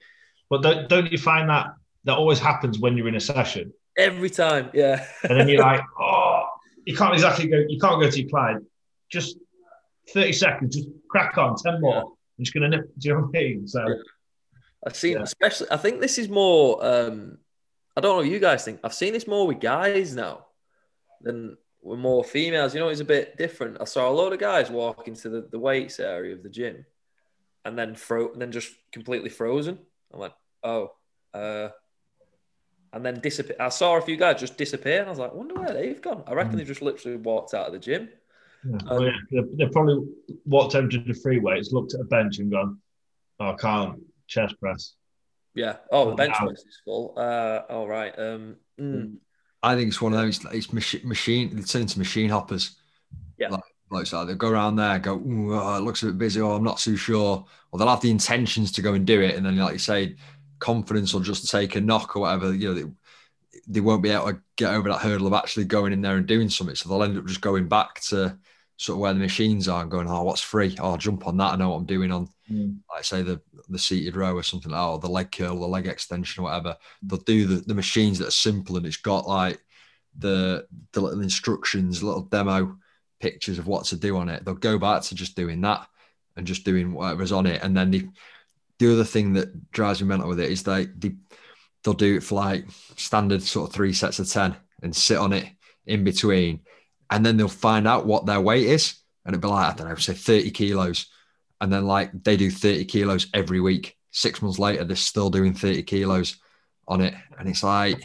[0.50, 1.68] but don't, don't you find that
[2.04, 3.72] that always happens when you're in a session?
[3.98, 5.06] Every time, yeah.
[5.24, 6.48] and then you're like, oh,
[6.86, 7.64] you can't exactly go.
[7.68, 8.66] You can't go to your client.
[9.10, 9.38] Just
[10.10, 10.76] thirty seconds.
[10.76, 11.56] Just crack on.
[11.56, 11.94] Ten more.
[11.94, 12.02] Yeah.
[12.02, 12.92] I'm just gonna nip.
[12.98, 13.68] Do you know what I mean?
[13.68, 13.88] So.
[13.88, 13.96] Yeah.
[14.86, 15.24] I've seen, yeah.
[15.24, 15.68] especially.
[15.72, 16.84] I think this is more.
[16.86, 17.38] um
[17.96, 18.80] I don't know what you guys think.
[18.84, 20.46] I've seen this more with guys now
[21.22, 22.74] than were more females.
[22.74, 23.78] You know, it's a bit different.
[23.80, 26.86] I saw a load of guys walk into the, the weights area of the gym
[27.66, 29.80] and then fro and then just completely frozen.
[30.14, 30.92] I went, oh,
[31.34, 31.70] uh,
[32.94, 33.56] and then disappear.
[33.60, 36.02] I saw a few guys just disappear, and I was like, I wonder where they've
[36.02, 36.24] gone.
[36.28, 36.58] I reckon mm.
[36.58, 38.10] they just literally walked out of the gym.
[38.66, 38.78] Yeah.
[38.88, 39.42] Um, yeah.
[39.56, 40.06] They probably
[40.46, 42.80] walked over to the free weights, looked at a bench, and gone,
[43.40, 44.94] "Oh, I can't chest press."
[45.56, 45.78] Yeah.
[45.92, 47.14] Oh, the bench press is full.
[47.18, 48.18] Uh, all right.
[48.18, 49.16] Um, mm.
[49.64, 50.44] I think it's one of those.
[50.52, 51.08] It's machine.
[51.08, 52.78] machine they turn into machine hoppers.
[53.38, 53.50] Yeah.
[53.50, 56.56] Like, like so they go around there, go, oh, it looks a bit busy, or
[56.56, 59.46] I'm not too sure, or they'll have the intentions to go and do it, and
[59.46, 60.16] then, like you say,
[60.60, 62.54] confidence will just take a knock or whatever.
[62.54, 62.92] You know,
[63.68, 66.26] they won't be able to get over that hurdle of actually going in there and
[66.26, 66.76] doing something.
[66.76, 68.38] So they'll end up just going back to
[68.78, 70.76] sort of where the machines are and going, oh, what's free?
[70.80, 71.54] Oh, I'll jump on that.
[71.54, 72.78] I know what I'm doing on, mm.
[72.90, 75.68] like say the the seated row or something like that, or the leg curl, the
[75.68, 76.78] leg extension, or whatever.
[77.02, 79.60] They'll do the, the machines that are simple and it's got like
[80.18, 82.78] the the little instructions, little demo
[83.20, 84.44] pictures of what to do on it.
[84.44, 85.88] They'll go back to just doing that
[86.36, 87.62] and just doing whatever's on it.
[87.64, 88.10] And then the
[88.80, 91.14] the other thing that drives me mental with it is like they,
[91.84, 92.66] they'll do it for like
[92.98, 95.48] standard sort of three sets of 10 and sit on it
[95.86, 96.62] in between.
[97.10, 98.96] And then they'll find out what their weight is.
[99.24, 101.08] And it'll be like, I don't know, say 30 kilos.
[101.62, 103.96] And then like they do 30 kilos every week.
[104.10, 106.38] Six months later, they're still doing 30 kilos
[106.88, 107.14] on it.
[107.40, 108.04] And it's like,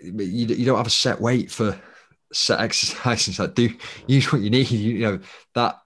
[0.00, 1.78] you, you don't have a set weight for
[2.32, 3.38] set exercises.
[3.38, 3.74] Like do
[4.06, 4.70] use what you need.
[4.70, 5.20] You, you know,
[5.54, 5.80] that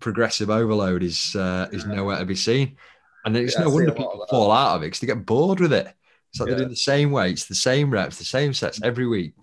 [0.00, 2.76] progressive overload is uh, is nowhere to be seen.
[3.24, 5.72] And it's yeah, no wonder people fall out of it because they get bored with
[5.72, 5.94] it.
[6.30, 6.50] It's like yeah.
[6.50, 9.34] they're doing the same weights, the same reps, the same sets every week.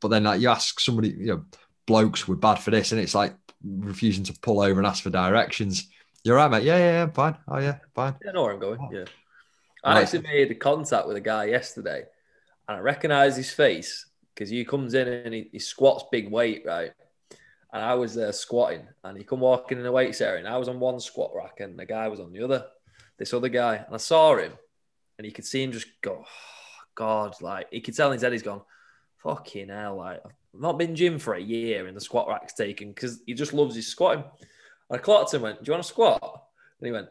[0.00, 1.44] But then like you ask somebody, you know,
[1.86, 3.34] blokes were bad for this, and it's like
[3.78, 5.88] refusing to pull over and ask for directions.
[6.24, 6.64] You're right, mate.
[6.64, 7.36] Yeah, yeah, yeah, I'm fine.
[7.48, 8.16] Oh yeah, fine.
[8.22, 8.88] Yeah, I know where I'm going.
[8.92, 9.04] Yeah.
[9.84, 10.02] I right.
[10.02, 12.04] actually made contact with a guy yesterday
[12.68, 16.64] and I recognise his face because he comes in and he, he, squats big weight,
[16.66, 16.92] right?
[17.72, 20.56] And I was there squatting and he come walking in the weights area and I
[20.56, 22.64] was on one squat rack and the guy was on the other
[23.18, 24.52] this other guy, and I saw him,
[25.18, 28.22] and you could see him just go, oh, God, like he could tell in his
[28.22, 28.62] head he's gone,
[29.22, 32.88] fucking hell, like I've not been gym for a year, and the squat rack's taken
[32.88, 34.24] because he just loves his squatting.
[34.90, 36.42] And I clocked him, went, Do you want to squat?
[36.80, 37.08] And he went,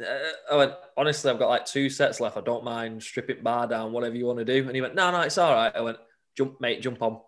[0.00, 2.36] uh, I went, honestly, I've got like two sets left.
[2.36, 4.66] I don't mind stripping bar down, whatever you want to do.
[4.66, 5.74] And he went, no, no, it's all right.
[5.74, 5.98] I went,
[6.36, 7.20] jump, mate, jump on.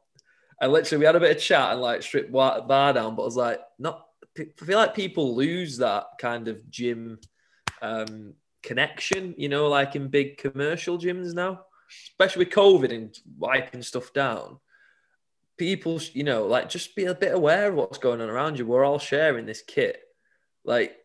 [0.60, 3.24] And literally, we had a bit of chat and like strip bar down, but I
[3.24, 4.06] was like, not.
[4.38, 7.18] I feel like people lose that kind of gym
[7.82, 8.32] um,
[8.62, 11.60] connection, you know, like in big commercial gyms now,
[12.08, 14.58] especially with COVID and wiping stuff down.
[15.58, 18.66] People, you know, like just be a bit aware of what's going on around you.
[18.66, 20.00] We're all sharing this kit,
[20.64, 20.96] like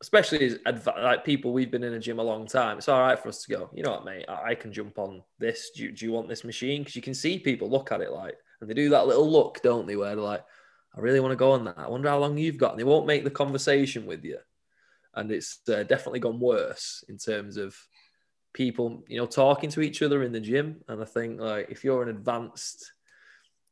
[0.00, 2.78] especially as adv- like people we've been in a gym a long time.
[2.78, 3.70] It's all right for us to go.
[3.72, 4.24] You know what, mate?
[4.28, 5.70] I, I can jump on this.
[5.74, 6.82] Do you, do you want this machine?
[6.82, 9.62] Because you can see people look at it like, and they do that little look,
[9.62, 9.96] don't they?
[9.96, 10.44] Where they're like,
[10.96, 11.78] I really want to go on that.
[11.78, 12.72] I wonder how long you've got.
[12.72, 14.38] And they won't make the conversation with you
[15.14, 17.76] and it's uh, definitely gone worse in terms of
[18.54, 20.80] people, you know, talking to each other in the gym.
[20.88, 22.92] And I think like if you're an advanced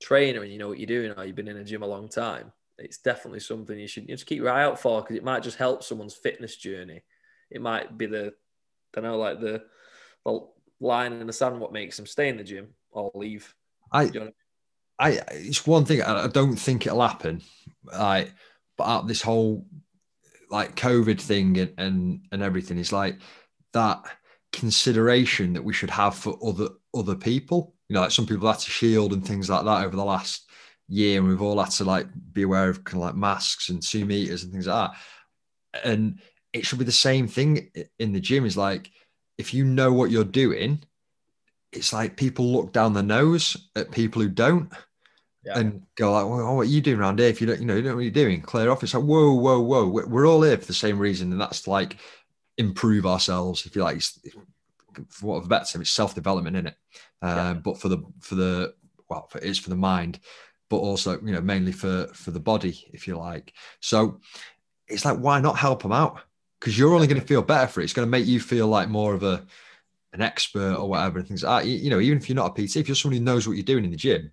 [0.01, 2.09] trainer and you know what you're doing, or you've been in a gym a long
[2.09, 5.43] time, it's definitely something you should just keep your eye out for because it might
[5.43, 7.03] just help someone's fitness journey.
[7.51, 8.29] It might be the,
[8.97, 9.63] I don't know, like the,
[10.25, 10.47] the
[10.81, 13.55] line in the sand what makes them stay in the gym or leave.
[13.93, 14.31] I, you know
[15.01, 17.43] I, I, it's one thing I don't think it'll happen.
[17.85, 18.33] Like,
[18.77, 19.67] but this whole
[20.51, 23.19] like COVID thing and, and and everything is like
[23.73, 24.03] that
[24.53, 27.75] consideration that we should have for other other people.
[27.91, 30.49] You know, like some people had to shield and things like that over the last
[30.87, 33.83] year, and we've all had to like be aware of kind of like masks and
[33.83, 34.93] two meters and things like
[35.73, 35.85] that.
[35.85, 36.21] And
[36.53, 37.69] it should be the same thing
[37.99, 38.47] in the gym.
[38.47, 38.93] Is like
[39.39, 40.85] if you know what you're doing,
[41.73, 44.73] it's like people look down the nose at people who don't
[45.45, 45.59] yeah.
[45.59, 47.29] and go like, well, what are you doing around here?
[47.29, 48.85] If you don't, you know, you don't know what you're doing, clear off.
[48.85, 49.89] It's like, whoa, whoa, whoa.
[49.89, 51.97] We're all here for the same reason, and that's like
[52.57, 53.67] improve ourselves.
[53.67, 54.01] If you like,
[55.09, 56.77] for what of better term, it's self development in it.
[57.23, 57.55] Um, yeah.
[57.55, 58.75] But for the for the
[59.09, 60.21] well, for, it's for the mind,
[60.69, 63.53] but also you know mainly for for the body, if you like.
[63.81, 64.21] So
[64.89, 66.21] it's like, why not help them out?
[66.59, 67.85] Because you're only going to feel better for it.
[67.85, 69.47] It's going to make you feel like more of a
[70.13, 71.69] an expert or whatever and things like that.
[71.69, 73.57] You, you know, even if you're not a PT, if you're someone who knows what
[73.57, 74.33] you're doing in the gym,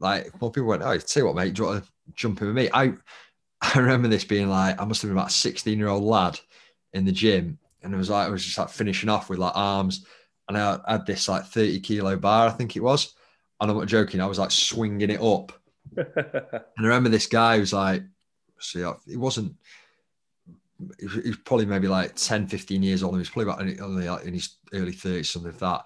[0.00, 2.48] like more people went, oh, tell you what, mate, do you want to jump in
[2.48, 2.68] with me?
[2.72, 2.94] I
[3.74, 6.38] I remember this being like, I must have been about a 16 year old lad
[6.92, 7.58] in the gym.
[7.82, 10.04] And it was like, I was just like finishing off with like arms.
[10.48, 13.14] And I had this like 30 kilo bar, I think it was.
[13.60, 15.52] And I'm not joking, I was like swinging it up.
[15.96, 18.02] and I remember this guy was like,
[18.60, 19.54] see, he wasn't,
[20.98, 23.14] he was probably maybe like 10, 15 years old.
[23.14, 25.84] He was probably about only like in his early 30s, something like that.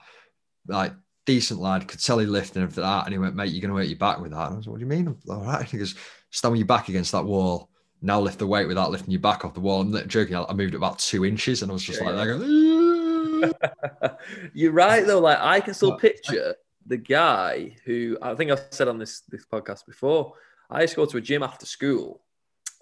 [0.67, 0.93] Like
[1.29, 3.07] decent lad, could tell he lifted and everything like that.
[3.07, 4.47] And he went, mate, you're going to hurt your back with that.
[4.47, 5.09] And I was like, what do you mean?
[5.09, 5.63] I'm all right.
[5.71, 5.95] He goes,
[6.31, 7.71] stand with your back against that wall.
[8.01, 9.83] Now lift the weight without lifting your back off the wall.
[9.83, 10.37] I'm not joking.
[10.37, 12.95] I moved it about two inches and I was just yeah, like, yeah.
[14.55, 15.21] you're right though.
[15.21, 16.55] Like I can still picture
[16.87, 20.35] the guy who I think I've said on this this podcast before.
[20.71, 22.21] I used to go to a gym after school.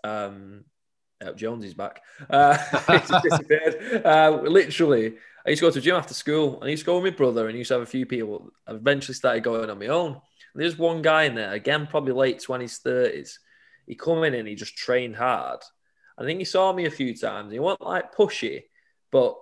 [0.02, 0.64] Um,
[1.22, 2.02] oh, Jones is back.
[2.28, 2.56] Uh,
[3.22, 4.04] disappeared.
[4.04, 5.14] Uh, literally,
[5.46, 7.12] I used to go to a gym after school and I used to go with
[7.12, 8.50] my brother and I used to have a few people.
[8.66, 10.12] I eventually started going on my own.
[10.12, 13.38] And there's one guy in there, again, probably late 20s, 30s.
[13.86, 15.60] He come in and he just trained hard.
[16.18, 17.52] I think he saw me a few times.
[17.52, 18.64] He wasn't like pushy,
[19.12, 19.36] but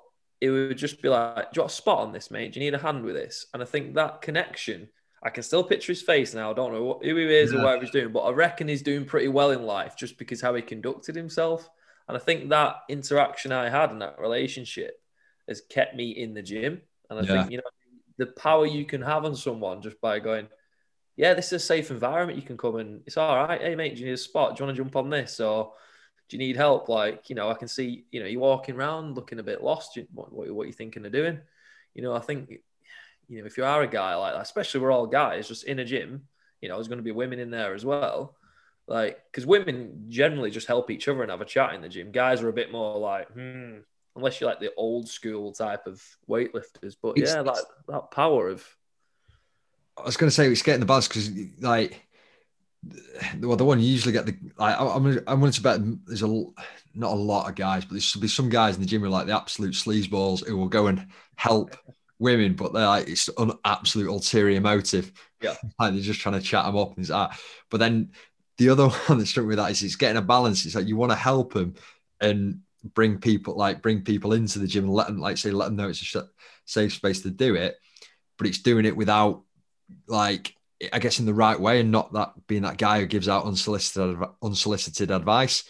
[0.44, 2.52] it would just be like, "Do you want a spot on this, mate?
[2.52, 4.88] Do you need a hand with this?" And I think that connection,
[5.22, 6.50] I can still picture his face now.
[6.50, 7.58] I don't know who he is Yeah.
[7.58, 10.40] or whatever he's doing, but I reckon he's doing pretty well in life just because
[10.40, 11.68] how he conducted himself.
[12.08, 15.00] And I think that interaction I had and that relationship
[15.48, 16.82] has kept me in the gym.
[17.10, 17.32] And I Yeah.
[17.32, 17.64] think you know
[18.18, 20.48] the power you can have on someone just by going,
[21.16, 22.38] "Yeah, this is a safe environment.
[22.38, 23.60] You can come and it's all right.
[23.60, 24.56] Hey, mate, do you need a spot?
[24.56, 25.74] Do you want to jump on this or?"
[26.28, 26.88] Do you need help?
[26.88, 29.98] Like, you know, I can see, you know, you're walking around looking a bit lost.
[30.12, 31.38] What, what, what are you thinking of doing?
[31.94, 32.50] You know, I think,
[33.28, 35.78] you know, if you are a guy like that, especially we're all guys just in
[35.78, 36.22] a gym,
[36.60, 38.36] you know, there's going to be women in there as well.
[38.86, 42.10] Like, because women generally just help each other and have a chat in the gym.
[42.10, 43.78] Guys are a bit more like, hmm,
[44.16, 46.96] unless you're like the old school type of weightlifters.
[47.02, 47.58] But It's- yeah, that,
[47.88, 48.66] that power of,
[49.96, 52.03] I was going to say it's getting the buzz because like
[53.40, 56.22] well the one you usually get the like I- I'm I'm willing to bet there's
[56.22, 56.44] a
[56.94, 59.10] not a lot of guys but there's be some guys in the gym who are
[59.10, 61.06] like the absolute sleazeballs who will go and
[61.36, 61.76] help
[62.18, 65.12] women but they're like it's an absolute ulterior motive.
[65.40, 65.56] Yeah.
[65.78, 67.38] like they're just trying to chat them up and it's that.
[67.70, 68.12] But then
[68.58, 70.64] the other one that struck me with that is it's getting a balance.
[70.64, 71.74] It's like you want to help them
[72.20, 72.60] and
[72.92, 75.76] bring people like bring people into the gym and let them like say let them
[75.76, 76.28] know it's a
[76.66, 77.76] safe space to do it
[78.36, 79.42] but it's doing it without
[80.06, 80.54] like
[80.92, 83.44] I guess in the right way and not that being that guy who gives out
[83.44, 85.64] unsolicited unsolicited advice.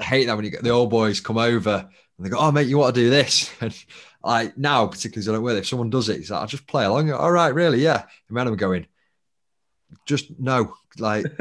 [0.00, 2.52] I hate that when you get the old boys come over and they go, "Oh
[2.52, 3.74] mate, you want to do this?" And
[4.24, 6.66] like now, particularly as I don't work, if someone does it, it's like I'll just
[6.66, 7.10] play along.
[7.10, 8.04] All right, really, yeah.
[8.28, 8.86] And then I'm going,
[10.06, 11.26] just no, like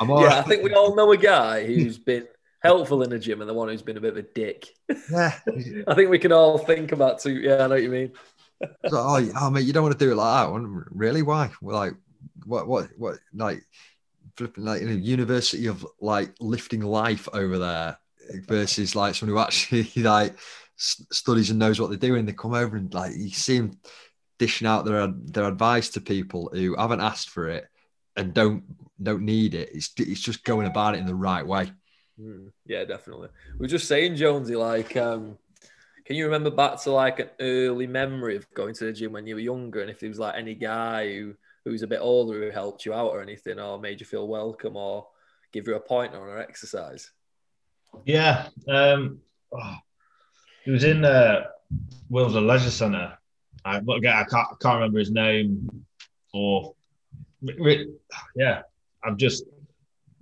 [0.00, 2.26] I'm all yeah, I think we all know a guy who's been
[2.62, 4.68] helpful in the gym and the one who's been a bit of a dick.
[5.10, 5.32] yeah.
[5.88, 7.40] I think we can all think about two.
[7.40, 8.12] Yeah, I know what you mean.
[8.60, 10.84] Like, oh, oh, mate, you don't want to do it like that.
[10.90, 11.22] Really?
[11.22, 11.50] Why?
[11.62, 11.94] Well, like,
[12.50, 13.62] what, what, what, like,
[14.36, 17.98] flipping, like, in a university of like lifting life over there
[18.46, 20.36] versus like someone who actually like
[20.76, 22.26] studies and knows what they're doing.
[22.26, 23.78] They come over and like, you see them
[24.38, 27.66] dishing out their, their advice to people who haven't asked for it
[28.16, 28.64] and don't,
[29.02, 29.70] don't need it.
[29.72, 31.70] It's, it's just going about it in the right way.
[32.20, 33.28] Mm, yeah, definitely.
[33.58, 35.38] We are just saying, Jonesy, like, um,
[36.10, 39.28] can you remember back to like an early memory of going to the gym when
[39.28, 41.34] you were younger, and if there was like any guy who
[41.64, 44.76] who's a bit older who helped you out or anything, or made you feel welcome,
[44.76, 45.06] or
[45.52, 47.10] give you a pointer on an exercise?
[48.04, 48.48] Yeah.
[48.68, 49.20] Um,
[49.52, 49.76] oh,
[50.64, 51.44] he was in uh,
[52.08, 53.18] Wilson Leisure Centre.
[53.64, 55.84] I, I can't, I can't remember his name
[56.32, 56.74] or,
[58.34, 58.62] yeah,
[59.04, 59.44] I'm just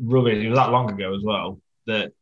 [0.01, 0.43] rubbish.
[0.43, 2.13] It was that long ago as well that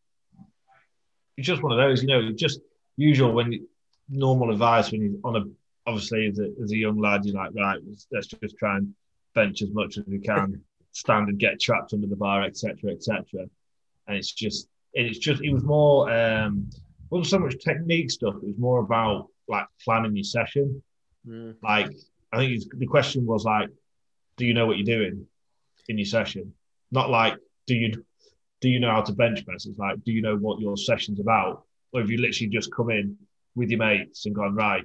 [1.36, 2.60] it's just one of those, you know, just
[2.96, 3.66] usual when
[4.08, 5.44] normal advice when you're on a,
[5.88, 8.94] obviously as a, as a young lad, you're like, right, let's just try and
[9.36, 10.60] bench as much as we can,
[10.92, 13.22] stand and get trapped under the bar, etc., etc.
[14.08, 16.68] And it's just, it's just, it was more, um,
[17.10, 18.34] wasn't so much technique stuff.
[18.42, 20.82] It was more about like planning your session.
[21.28, 21.92] Mm, Like,
[22.32, 23.68] I think it's, the question was like,
[24.38, 25.26] do you know what you're doing
[25.88, 26.52] in your session?
[26.90, 27.34] Not like,
[27.66, 28.04] do you,
[28.62, 29.66] do you know how to bench press?
[29.66, 31.64] It's like, do you know what your session's about?
[31.92, 33.16] Or if you literally just come in
[33.54, 34.84] with your mates and gone, right,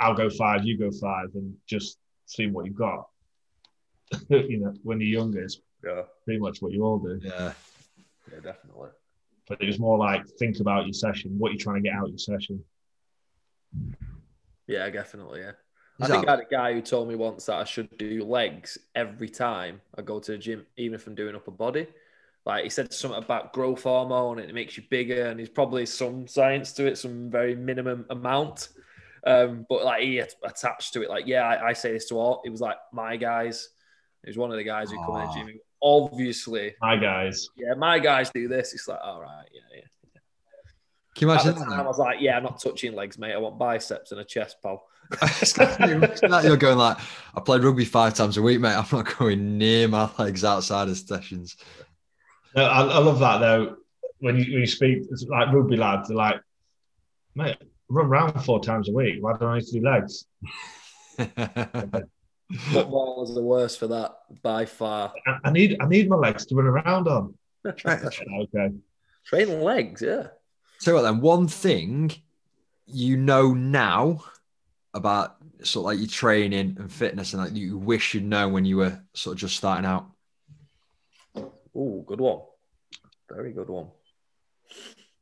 [0.00, 3.08] I'll go five, you go five, and just see what you've got.
[4.28, 7.20] you know, when you're younger, it's yeah, pretty much what you all do.
[7.22, 7.52] Yeah.
[8.32, 8.90] yeah, definitely.
[9.48, 12.04] But it was more like think about your session, what you're trying to get out
[12.04, 12.62] of your session.
[14.66, 15.40] Yeah, definitely.
[15.40, 15.52] Yeah.
[16.00, 18.78] I think I had a guy who told me once that I should do legs
[18.94, 21.88] every time I go to the gym, even if I'm doing upper body.
[22.46, 25.86] Like he said something about growth hormone and it makes you bigger, and there's probably
[25.86, 28.68] some science to it, some very minimum amount.
[29.26, 32.42] Um, but like he attached to it, like, yeah, I, I say this to all.
[32.44, 33.68] It was like my guys.
[34.24, 35.34] It was one of the guys who come in the ah.
[35.34, 35.46] gym.
[35.46, 37.48] who Obviously, my guys.
[37.56, 38.74] yeah, my guys do this.
[38.74, 39.82] It's like, all right, yeah, yeah.
[41.14, 41.86] Can you At the imagine time, I that?
[41.86, 43.32] was like, yeah, I'm not touching legs, mate.
[43.32, 44.84] I want biceps and a chest, pal.
[45.10, 46.98] that you're going like,
[47.34, 48.74] I played rugby five times a week, mate.
[48.74, 51.56] I'm not going near my legs outside of sessions.
[52.54, 53.76] No, I, I love that though.
[54.18, 56.40] When you, when you speak, it's like rugby lads, they're like,
[57.34, 57.56] mate,
[57.88, 59.16] run around four times a week.
[59.20, 60.26] Why don't I need to do legs?
[62.56, 65.12] Footballers the worst for that by far.
[65.26, 67.34] I, I need I need my legs to run around on.
[67.66, 68.70] okay.
[69.26, 70.28] Training legs, yeah.
[70.78, 71.20] So what then?
[71.20, 72.10] One thing
[72.86, 74.24] you know now
[74.94, 78.64] about sort of like your training and fitness, and like you wish you'd known when
[78.64, 80.06] you were sort of just starting out.
[81.36, 82.40] Oh, good one.
[83.30, 83.88] Very good one.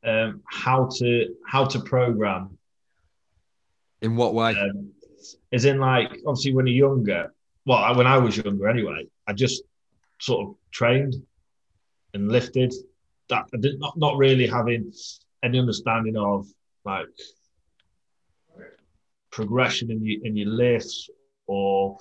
[0.04, 2.56] Um, how to how to program
[4.00, 4.56] In what way?
[4.56, 4.92] um,
[5.52, 7.32] is in like obviously when you're younger.
[7.64, 9.62] Well, when I was younger anyway, I just
[10.20, 11.14] sort of trained
[12.14, 12.74] and lifted.
[13.28, 14.92] That I did not not really having
[15.42, 16.46] any understanding of
[16.84, 17.08] like
[19.30, 21.10] progression in your in your lifts
[21.46, 21.98] or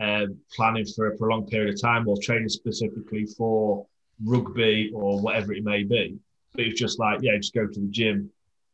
[0.00, 3.86] um, planning for a prolonged period of time or training specifically for
[4.24, 6.18] rugby or whatever it may be.
[6.52, 8.30] But it's just like, yeah, just go to the gym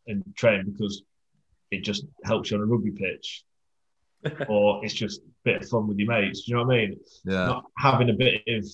[0.07, 1.03] and train because
[1.71, 3.45] it just helps you on a rugby pitch.
[4.49, 6.43] Or it's just a bit of fun with your mates.
[6.43, 7.01] Do you know what I mean?
[7.25, 7.47] Yeah.
[7.47, 8.67] Not having a bit of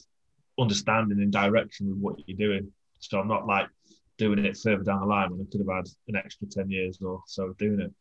[0.58, 2.70] understanding and direction with what you're doing.
[2.98, 3.68] So I'm not like
[4.18, 6.98] doing it further down the line when I could have had an extra 10 years
[7.02, 7.92] or so doing it.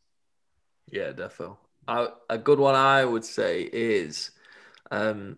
[0.92, 1.58] Yeah, definitely.
[1.88, 4.32] a good one I would say is
[4.92, 5.38] um,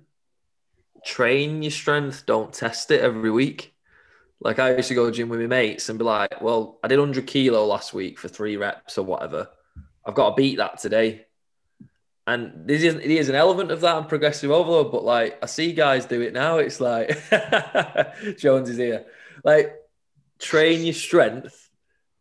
[1.06, 3.74] train your strength, don't test it every week.
[4.40, 6.88] Like I used to go to gym with my mates and be like, well, I
[6.88, 9.50] did 100 kilo last week for three reps or whatever.
[10.04, 11.26] I've got to beat that today.
[12.28, 15.48] And this is, it is an element of that and progressive overload, but like I
[15.48, 16.58] see guys do it now.
[16.58, 17.10] It's like
[18.38, 19.06] Jones is here.
[19.44, 19.76] Like
[20.40, 21.70] train your strength,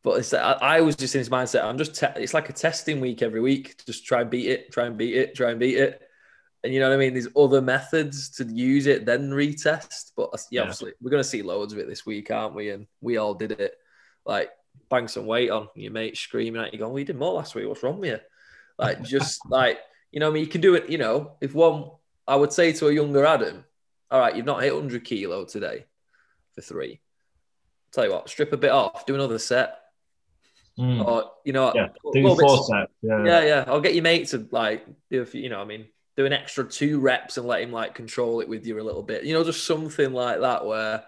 [0.03, 1.65] but it's, I, I was just in his mindset.
[1.65, 3.85] I'm just, te- it's like a testing week every week.
[3.85, 6.01] Just try and beat it, try and beat it, try and beat it.
[6.63, 7.15] And you know what I mean?
[7.15, 10.13] There's other methods to use it, then retest.
[10.17, 10.61] But uh, yeah, yeah.
[10.63, 12.71] obviously, we're going to see loads of it this week, aren't we?
[12.71, 13.75] And we all did it.
[14.27, 14.51] Like,
[14.91, 17.67] bang some weight on your mate screaming at you, going, We did more last week.
[17.67, 18.19] What's wrong with you?
[18.79, 19.79] Like, just like,
[20.13, 21.91] you know, I mean, you can do it, you know, if one,
[22.27, 23.65] I would say to a younger Adam,
[24.11, 25.87] All right, you've not hit 100 kilo today
[26.55, 27.01] for three.
[27.93, 29.77] tell you what, strip a bit off, do another set.
[30.79, 31.07] Mm.
[31.07, 32.93] Or, you know, yeah, do four sets.
[33.03, 33.25] Yeah.
[33.25, 33.65] yeah, yeah.
[33.67, 35.87] I'll get your mate to like do a few, you know, I mean,
[36.17, 39.03] do an extra two reps and let him like control it with you a little
[39.03, 39.25] bit.
[39.25, 41.05] You know, just something like that where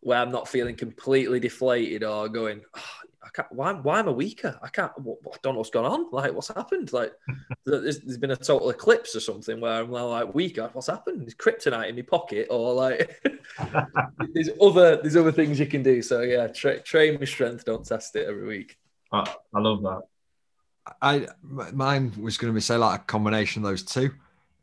[0.00, 3.50] where I'm not feeling completely deflated or going, oh, I can't.
[3.50, 4.58] Why, why am I weaker?
[4.62, 4.92] I can't.
[4.96, 5.02] I
[5.42, 6.06] don't know what's going on.
[6.12, 6.92] Like, what's happened?
[6.92, 7.12] Like,
[7.64, 10.70] there's, there's been a total eclipse or something where I'm like weaker.
[10.72, 11.22] What's happened?
[11.22, 13.20] There's kryptonite in my pocket, or like,
[14.34, 16.02] there's other there's other things you can do.
[16.02, 17.64] So yeah, tra- train my strength.
[17.64, 18.78] Don't test it every week.
[19.12, 20.02] I, I love that.
[21.02, 24.12] I mine was going to be say like a combination of those two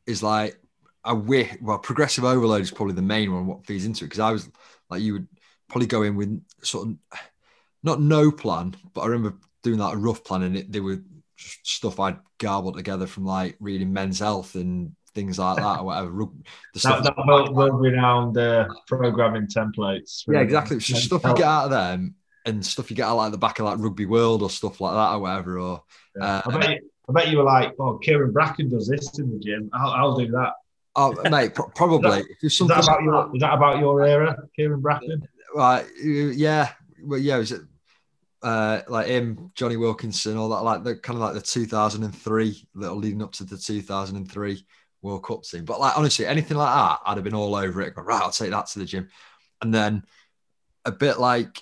[0.07, 0.57] is like
[1.03, 1.53] a wish.
[1.61, 3.45] Well, progressive overload is probably the main one.
[3.45, 4.49] What feeds into it because I was
[4.89, 5.27] like you would
[5.67, 7.19] probably go in with sort of
[7.83, 11.01] not no plan, but I remember doing that a rough plan and it, they were
[11.37, 16.25] stuff I'd garbled together from like reading Men's Health and things like that or whatever.
[16.73, 20.23] The stuff that, that well, well renowned uh, programming templates.
[20.27, 20.77] Yeah, exactly.
[20.77, 22.15] It's just stuff you get out of them
[22.45, 24.81] and stuff you get out of, like the back of like Rugby World or stuff
[24.81, 25.59] like that or whatever.
[25.59, 25.83] Or
[26.15, 26.37] yeah.
[26.37, 29.31] uh, I, bet you, I bet you were like, oh, Kyran Bracken does this in
[29.31, 29.69] the gym.
[29.73, 30.53] I'll, I'll do that.
[30.95, 32.23] Oh, mate, probably.
[32.41, 35.27] is, that, is, that about your, is that about your era, Kyran Bracken?
[35.55, 35.85] Right.
[36.03, 36.69] Yeah.
[37.01, 37.37] Well, yeah.
[37.37, 37.61] Was it
[38.43, 42.97] uh, like him, Jonny Wilkinson, all that, like the kind of like the 2003 little
[42.97, 44.65] leading up to the 2003
[45.01, 45.65] World Cup team.
[45.65, 47.93] But like honestly, anything like that, I'd have been all over it.
[47.95, 49.07] right, I'll take that to the gym,
[49.61, 50.03] and then
[50.85, 51.61] a bit like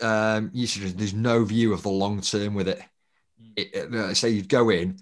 [0.00, 2.80] um, you said, there's no view of the long term with it.
[3.56, 4.98] It, it uh, say you'd go in,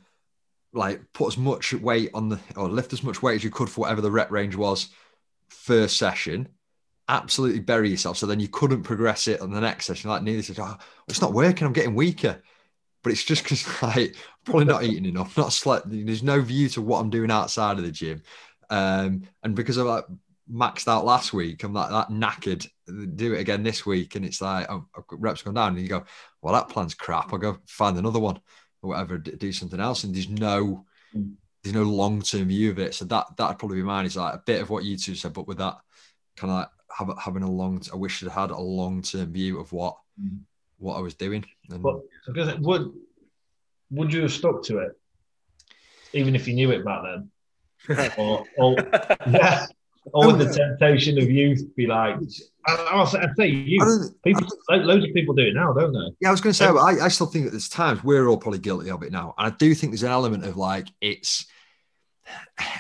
[0.72, 3.68] like put as much weight on the or lift as much weight as you could
[3.68, 4.89] for whatever the rep range was
[5.49, 6.49] first session
[7.09, 8.19] absolutely bury yourself.
[8.19, 10.11] So then you couldn't progress it on the next session.
[10.11, 10.77] Like Neely said, oh,
[11.09, 11.67] it's not working.
[11.67, 12.43] I'm getting weaker.
[13.03, 15.87] But it's just because like probably not eating enough, not slept.
[15.89, 18.23] There's no view to what I'm doing outside of the gym.
[18.71, 20.05] Um, and because I like
[20.53, 22.67] maxed out last week, I'm like that knackered.
[23.17, 26.05] Do it again this week, and it's like oh, reps gone down, and you go,
[26.43, 27.33] well, that plan's crap.
[27.33, 28.41] I'll go find another one
[28.83, 30.05] or whatever, do something else.
[30.05, 30.85] And there's no
[31.15, 31.35] mm.
[31.63, 32.95] there's no long term view of it.
[32.95, 34.07] So that that'd probably be mine.
[34.07, 35.77] Is like a bit of what you two said, but with that
[36.37, 37.82] kind of like have, having a long.
[37.93, 40.41] I wish I'd had a long term view of what mm.
[40.78, 41.45] what I was doing.
[41.70, 42.01] And, but
[42.61, 42.93] would
[43.91, 44.93] would you have stuck to it,
[46.12, 47.03] even if you knew it back
[47.89, 48.76] then, or, or
[49.28, 49.66] yeah,
[50.12, 52.16] or would the temptation of youth be like?
[52.66, 54.11] I, I say you.
[54.22, 56.16] People, loads of people do it now, don't they?
[56.20, 58.36] Yeah, I was going to say, I, I still think that there's times we're all
[58.36, 61.47] probably guilty of it now, and I do think there's an element of like it's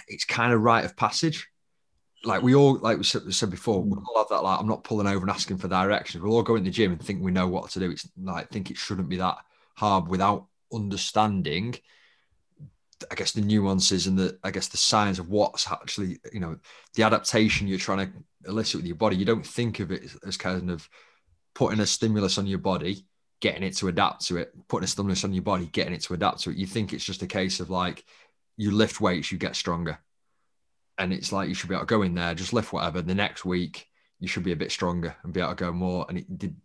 [0.08, 1.48] it's kind of rite of passage
[2.24, 4.02] like we all like we said, before, we mm.
[4.08, 6.22] all have that like I'm not pulling over and asking for directions.
[6.22, 7.90] We'll all go in the gym and think we know what to do.
[7.90, 9.38] It's like think it shouldn't be that
[9.74, 11.76] hard without understanding
[13.10, 16.58] I guess the nuances and the I guess the signs of what's actually, you know,
[16.94, 19.16] the adaptation you're trying to elicit with your body.
[19.16, 20.88] You don't think of it as kind of
[21.54, 23.06] putting a stimulus on your body,
[23.40, 26.14] getting it to adapt to it, putting a stimulus on your body, getting it to
[26.14, 26.56] adapt to it.
[26.56, 28.04] You think it's just a case of like
[28.56, 30.00] you lift weights, you get stronger
[30.98, 33.00] and it's like you should be able to go in there, just lift whatever.
[33.00, 33.86] The next week
[34.20, 36.04] you should be a bit stronger and be able to go more.
[36.08, 36.56] And it did.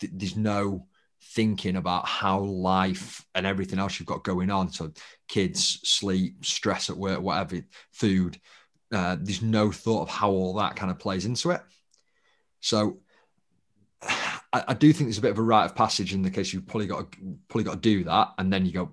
[0.00, 0.86] There's no
[1.22, 4.72] thinking about how life and everything else you've got going on.
[4.72, 4.92] So
[5.28, 7.60] kids, sleep, stress at work, whatever,
[7.92, 8.40] food.
[8.92, 11.60] Uh, there's no thought of how all that kind of plays into it.
[12.60, 12.98] So
[14.02, 16.52] I, I, do think there's a bit of a rite of passage in the case
[16.52, 18.92] you've probably got to, probably got to do that, and then you go,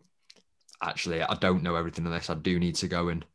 [0.82, 2.30] actually I don't know everything on this.
[2.30, 3.26] I do need to go and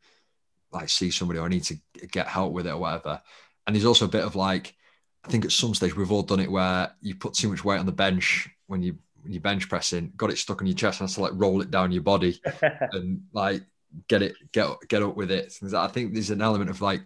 [0.75, 1.77] like see somebody or I need to
[2.11, 3.21] get help with it or whatever.
[3.65, 4.75] And there's also a bit of like,
[5.23, 7.79] I think at some stage we've all done it where you put too much weight
[7.79, 10.99] on the bench when you when you bench pressing, got it stuck on your chest
[10.99, 12.39] and has to like roll it down your body
[12.91, 13.63] and like
[14.07, 15.51] get it get get up with it.
[15.73, 17.01] I think there's an element of like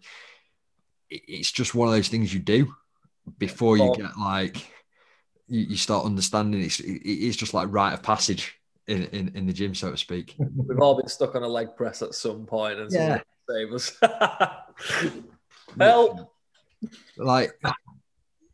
[1.09, 2.74] it's just one of those things you do
[3.38, 4.57] before you get like
[5.47, 8.55] you, you start understanding it's it's just like rite of passage
[8.88, 11.76] in, in in the gym so to speak we've all been stuck on a leg
[11.76, 13.22] press at some point and yeah.
[13.50, 13.97] Save us
[15.78, 16.34] help
[17.18, 17.52] like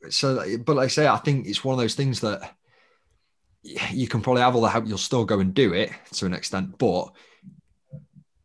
[0.09, 2.55] so but like i say i think it's one of those things that
[3.63, 6.33] you can probably have all the help you'll still go and do it to an
[6.33, 7.09] extent but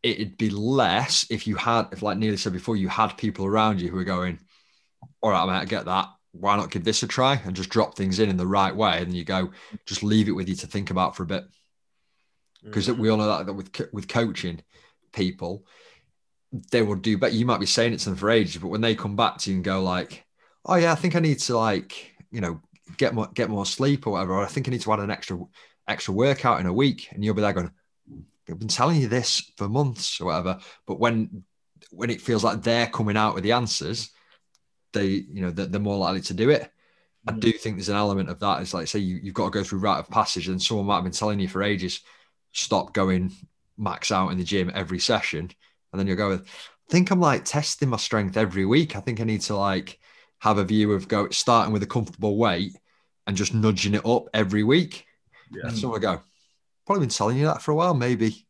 [0.03, 3.79] it'd be less if you had if like Neely said before you had people around
[3.79, 4.39] you who are going
[5.21, 6.09] all right mate i get that.
[6.33, 9.01] Why not give this a try and just drop things in in the right way?
[9.01, 9.51] And you go
[9.85, 11.43] just leave it with you to think about for a bit.
[12.63, 13.01] Because mm-hmm.
[13.01, 14.61] we all know that, that with with coaching
[15.11, 15.65] people
[16.71, 18.81] they will do better you might be saying it to them for ages but when
[18.81, 20.25] they come back to you and go like
[20.65, 22.59] oh yeah i think i need to like you know
[22.97, 25.11] get more get more sleep or whatever or i think i need to add an
[25.11, 25.39] extra
[25.87, 27.71] extra workout in a week and you'll be there going
[28.49, 31.43] i've been telling you this for months or whatever but when
[31.91, 34.11] when it feels like they're coming out with the answers
[34.93, 36.69] they you know they're, more likely to do it.
[37.27, 37.39] I mm.
[37.39, 38.61] do think there's an element of that.
[38.61, 40.95] It's like say you, you've got to go through rite of passage, and someone might
[40.95, 42.01] have been telling you for ages,
[42.51, 43.31] stop going
[43.77, 45.51] max out in the gym every session,
[45.91, 48.95] and then you'll go with, I think I'm like testing my strength every week.
[48.95, 49.99] I think I need to like
[50.39, 52.75] have a view of go starting with a comfortable weight
[53.27, 55.05] and just nudging it up every week.
[55.51, 55.67] Yeah.
[55.67, 56.21] And so I go,
[56.85, 58.45] probably been telling you that for a while, maybe.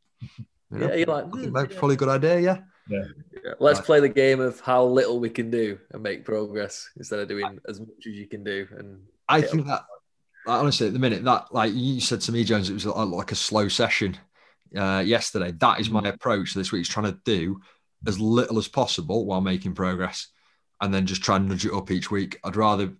[0.71, 1.77] You know, yeah, you're like, mm, yeah.
[1.77, 2.57] probably a good idea, yeah.
[2.89, 3.03] Yeah.
[3.43, 3.53] yeah.
[3.59, 7.27] Let's play the game of how little we can do and make progress instead of
[7.27, 8.67] doing as much as you can do.
[8.77, 9.83] And I think that,
[10.47, 13.35] honestly, at the minute that, like you said to me, Jones, it was like a
[13.35, 14.17] slow session
[14.75, 15.51] uh, yesterday.
[15.51, 16.13] That is my mm.
[16.13, 16.81] approach this week.
[16.81, 17.61] Is trying to do
[18.07, 20.27] as little as possible while making progress,
[20.79, 22.39] and then just try and nudge it up each week.
[22.43, 22.93] I'd rather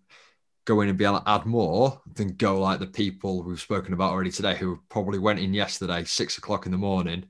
[0.66, 3.94] go in and be able to add more than go like the people we've spoken
[3.94, 7.26] about already today, who probably went in yesterday six o'clock in the morning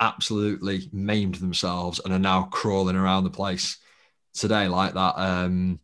[0.00, 3.78] absolutely maimed themselves and are now crawling around the place
[4.34, 5.14] today, like that.
[5.16, 5.80] Um,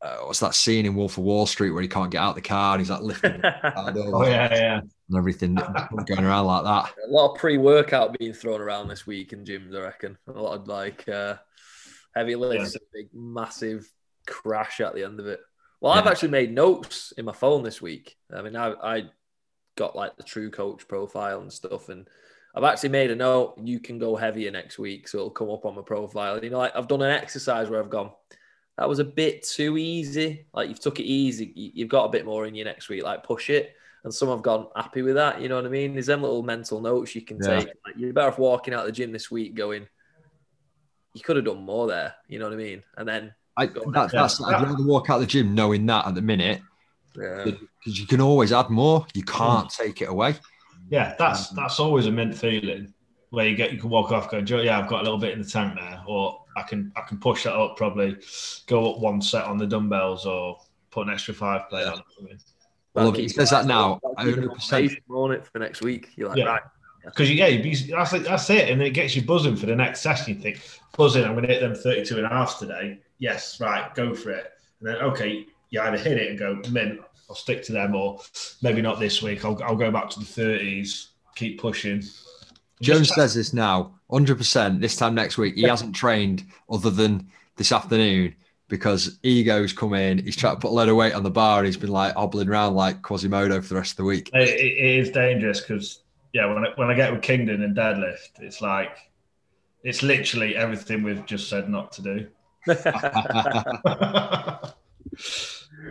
[0.00, 2.40] uh, what's that scene in Wolf of Wall Street where he can't get out the
[2.40, 5.54] car and he's like lifting oh yeah, yeah, and everything
[6.06, 6.94] going around like that.
[7.08, 10.16] A lot of pre-workout being thrown around this week in gyms, I reckon.
[10.28, 11.36] A lot of like uh,
[12.14, 13.00] heavy lifts, yeah.
[13.00, 13.88] a big massive
[14.26, 15.40] crash at the end of it.
[15.80, 16.00] Well, yeah.
[16.00, 18.16] I've actually made notes in my phone this week.
[18.34, 19.04] I mean, I, I
[19.76, 22.06] got like the TrueCoach profile and stuff, and
[22.54, 23.54] I've actually made a note.
[23.62, 26.42] You can go heavier next week, so it'll come up on my profile.
[26.42, 28.12] You know, like I've done an exercise where I've gone.
[28.78, 30.46] That was a bit too easy.
[30.54, 31.52] Like you've took it easy.
[31.54, 33.02] You've got a bit more in you next week.
[33.02, 33.74] Like push it.
[34.04, 35.40] And some have gone happy with that.
[35.42, 35.94] You know what I mean?
[35.94, 37.58] There's them little mental notes you can yeah.
[37.58, 37.68] take.
[37.84, 39.88] Like, you're better off walking out the gym this week going.
[41.12, 42.14] You could have done more there.
[42.28, 42.84] You know what I mean?
[42.96, 46.22] And then I, that, that's I'd rather walk out the gym knowing that at the
[46.22, 46.60] minute.
[47.16, 47.44] Yeah.
[47.44, 49.04] Because you can always add more.
[49.12, 49.76] You can't mm.
[49.76, 50.36] take it away.
[50.88, 52.94] Yeah, that's that's always a mint feeling
[53.30, 55.42] where you get you can walk off going, yeah, I've got a little bit in
[55.42, 58.16] the tank there, or I can I can push that up probably,
[58.66, 60.58] go up one set on the dumbbells or
[60.90, 62.02] put an extra five plate on.
[62.94, 64.00] Well, he says that now.
[64.16, 66.10] Hundred percent on it for next week.
[66.16, 66.44] You're like, yeah.
[66.44, 66.62] right.
[67.04, 70.34] Because yeah, you, that's, that's it, and it gets you buzzing for the next session.
[70.34, 70.60] You think,
[70.96, 73.00] buzzing, I'm going to hit them 32 and a half today.
[73.18, 74.52] Yes, right, go for it.
[74.80, 78.20] And then okay, you either hit it and go, mint, I'll stick to them, or
[78.62, 79.44] maybe not this week.
[79.44, 82.02] I'll, I'll go back to the 30s, keep pushing.
[82.80, 84.80] Jones says this now, 100%.
[84.80, 88.34] This time next week, he hasn't trained other than this afternoon
[88.68, 90.18] because ego's come in.
[90.18, 92.14] He's trying to put a load of weight on the bar and he's been like
[92.14, 94.30] hobbling around like Quasimodo for the rest of the week.
[94.34, 96.00] it, it is dangerous because,
[96.32, 98.96] yeah, when I, when I get with Kingdon and deadlift, it's like,
[99.84, 102.26] it's literally everything we've just said not to do.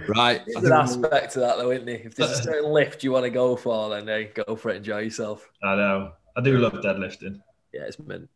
[0.08, 0.42] Right.
[0.46, 2.02] There's an aspect to that, though, isn't there?
[2.04, 4.78] If there's a certain lift you want to go for, then hey, go for it,
[4.78, 5.50] enjoy yourself.
[5.64, 6.14] I know.
[6.36, 7.42] I do love deadlifting.
[7.78, 8.30] Yeah, it's mint.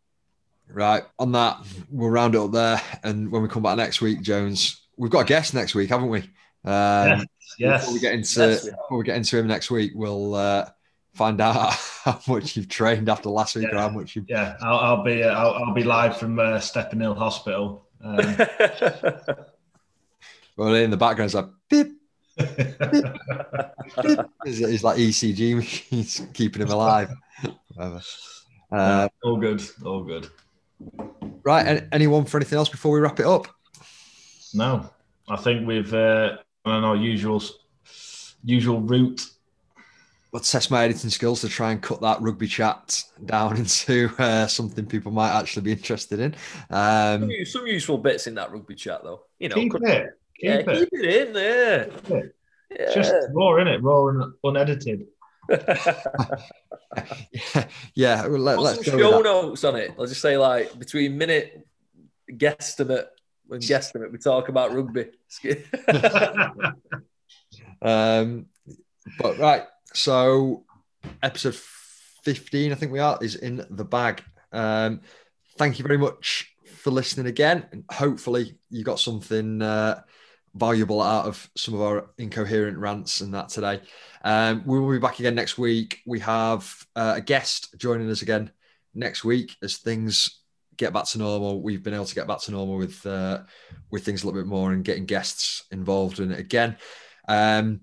[0.69, 1.03] Right.
[1.19, 1.57] On that,
[1.89, 2.81] we'll round it up there.
[3.03, 6.09] And when we come back next week, Jones, we've got a guest next week, haven't
[6.09, 6.19] we?
[6.19, 6.25] Um,
[6.63, 7.25] yes.
[7.57, 7.81] yes.
[7.81, 10.69] Before we get into yes, before we get into him next week, we'll uh,
[11.15, 11.73] find out
[12.03, 13.75] how much you've trained after last week yeah.
[13.75, 14.23] or how much you.
[14.27, 17.87] Yeah, I'll, I'll be uh, I'll, I'll, be live from uh, Steppenhill Hill Hospital.
[18.03, 18.37] Um,
[20.57, 21.87] Well, in the background, it's like beep.
[22.37, 22.47] beep,
[24.45, 27.09] It's, like ECG machines keeping him alive.
[27.73, 28.01] Whatever.
[28.72, 29.61] Uh, all good.
[29.86, 30.30] All good.
[31.43, 31.84] Right.
[31.91, 33.47] Anyone for anything else before we wrap it up?
[34.53, 34.89] No,
[35.30, 37.41] I think we've uh, on our usual
[38.43, 39.26] usual route.
[40.34, 44.47] I'll test my editing skills to try and cut that rugby chat down into uh,
[44.47, 46.36] something people might actually be interested in.
[46.69, 49.24] Um, some, some useful bits in that rugby chat, though.
[49.39, 50.17] You know, keep could- it.
[50.39, 50.65] Keep yeah, it.
[50.80, 51.86] keep it in there.
[51.86, 52.36] Keep it.
[52.80, 52.93] Yeah.
[52.95, 53.84] Just raw, in it?
[53.84, 55.05] Raw and unedited.
[55.49, 56.07] Yeah,
[57.95, 58.27] yeah.
[58.27, 59.93] Well, let, us show notes on it.
[59.97, 61.65] I'll just say like between minute
[62.31, 63.07] guesstimate
[63.49, 65.09] and guesstimate, we talk about rugby.
[67.81, 68.45] Um,
[69.19, 69.63] but right,
[69.93, 70.65] so
[71.23, 71.55] episode
[72.23, 74.21] 15, I think we are, is in the bag.
[74.51, 75.01] Um,
[75.57, 77.65] thank you very much for listening again.
[77.71, 80.01] And hopefully, you got something uh,
[80.54, 83.82] valuable out of some of our incoherent rants and that today.
[84.24, 85.99] Um, we will be back again next week.
[86.06, 88.52] We have uh, a guest joining us again
[88.93, 90.41] next week as things
[90.78, 91.62] get back to normal.
[91.62, 93.41] We've been able to get back to normal with uh,
[93.89, 96.78] with things a little bit more and getting guests involved in it again.
[97.28, 97.82] Um,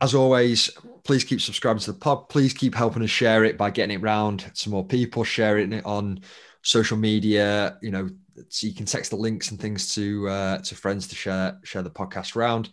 [0.00, 0.70] as always,
[1.04, 2.28] please keep subscribing to the pod.
[2.28, 5.84] Please keep helping us share it by getting it round to more people, sharing it
[5.84, 6.20] on
[6.62, 7.78] social media.
[7.82, 8.08] You know,
[8.48, 11.82] so you can text the links and things to uh, to friends to share share
[11.82, 12.70] the podcast around.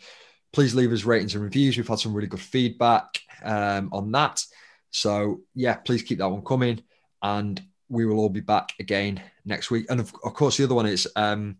[0.53, 1.78] Please leave us ratings and reviews.
[1.78, 4.43] We've had some really good feedback um, on that.
[4.91, 6.82] So yeah, please keep that one coming,
[7.22, 9.86] and we will all be back again next week.
[9.89, 11.07] And of, of course, the other one is.
[11.15, 11.57] Um,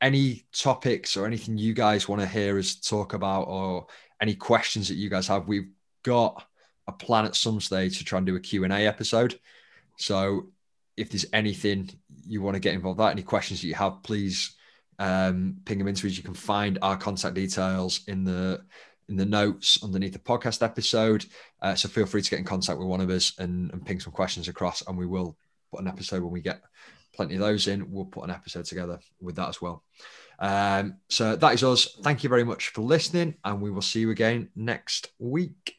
[0.00, 3.86] any topics or anything you guys want to hear us talk about or
[4.22, 5.70] any questions that you guys have we've
[6.04, 6.46] got
[6.86, 9.40] a plan at some stage to try and do a q&a episode
[9.96, 10.46] so
[10.96, 11.90] if there's anything
[12.28, 14.56] you want to get involved that any questions that you have please
[14.98, 18.60] um, ping them into us you can find our contact details in the
[19.08, 21.24] in the notes underneath the podcast episode
[21.62, 24.00] uh, so feel free to get in contact with one of us and, and ping
[24.00, 25.36] some questions across and we will
[25.70, 26.60] put an episode when we get
[27.18, 27.90] plenty of those in.
[27.90, 29.82] We'll put an episode together with that as well.
[30.38, 31.96] Um, so that is us.
[32.02, 35.77] Thank you very much for listening, and we will see you again next week.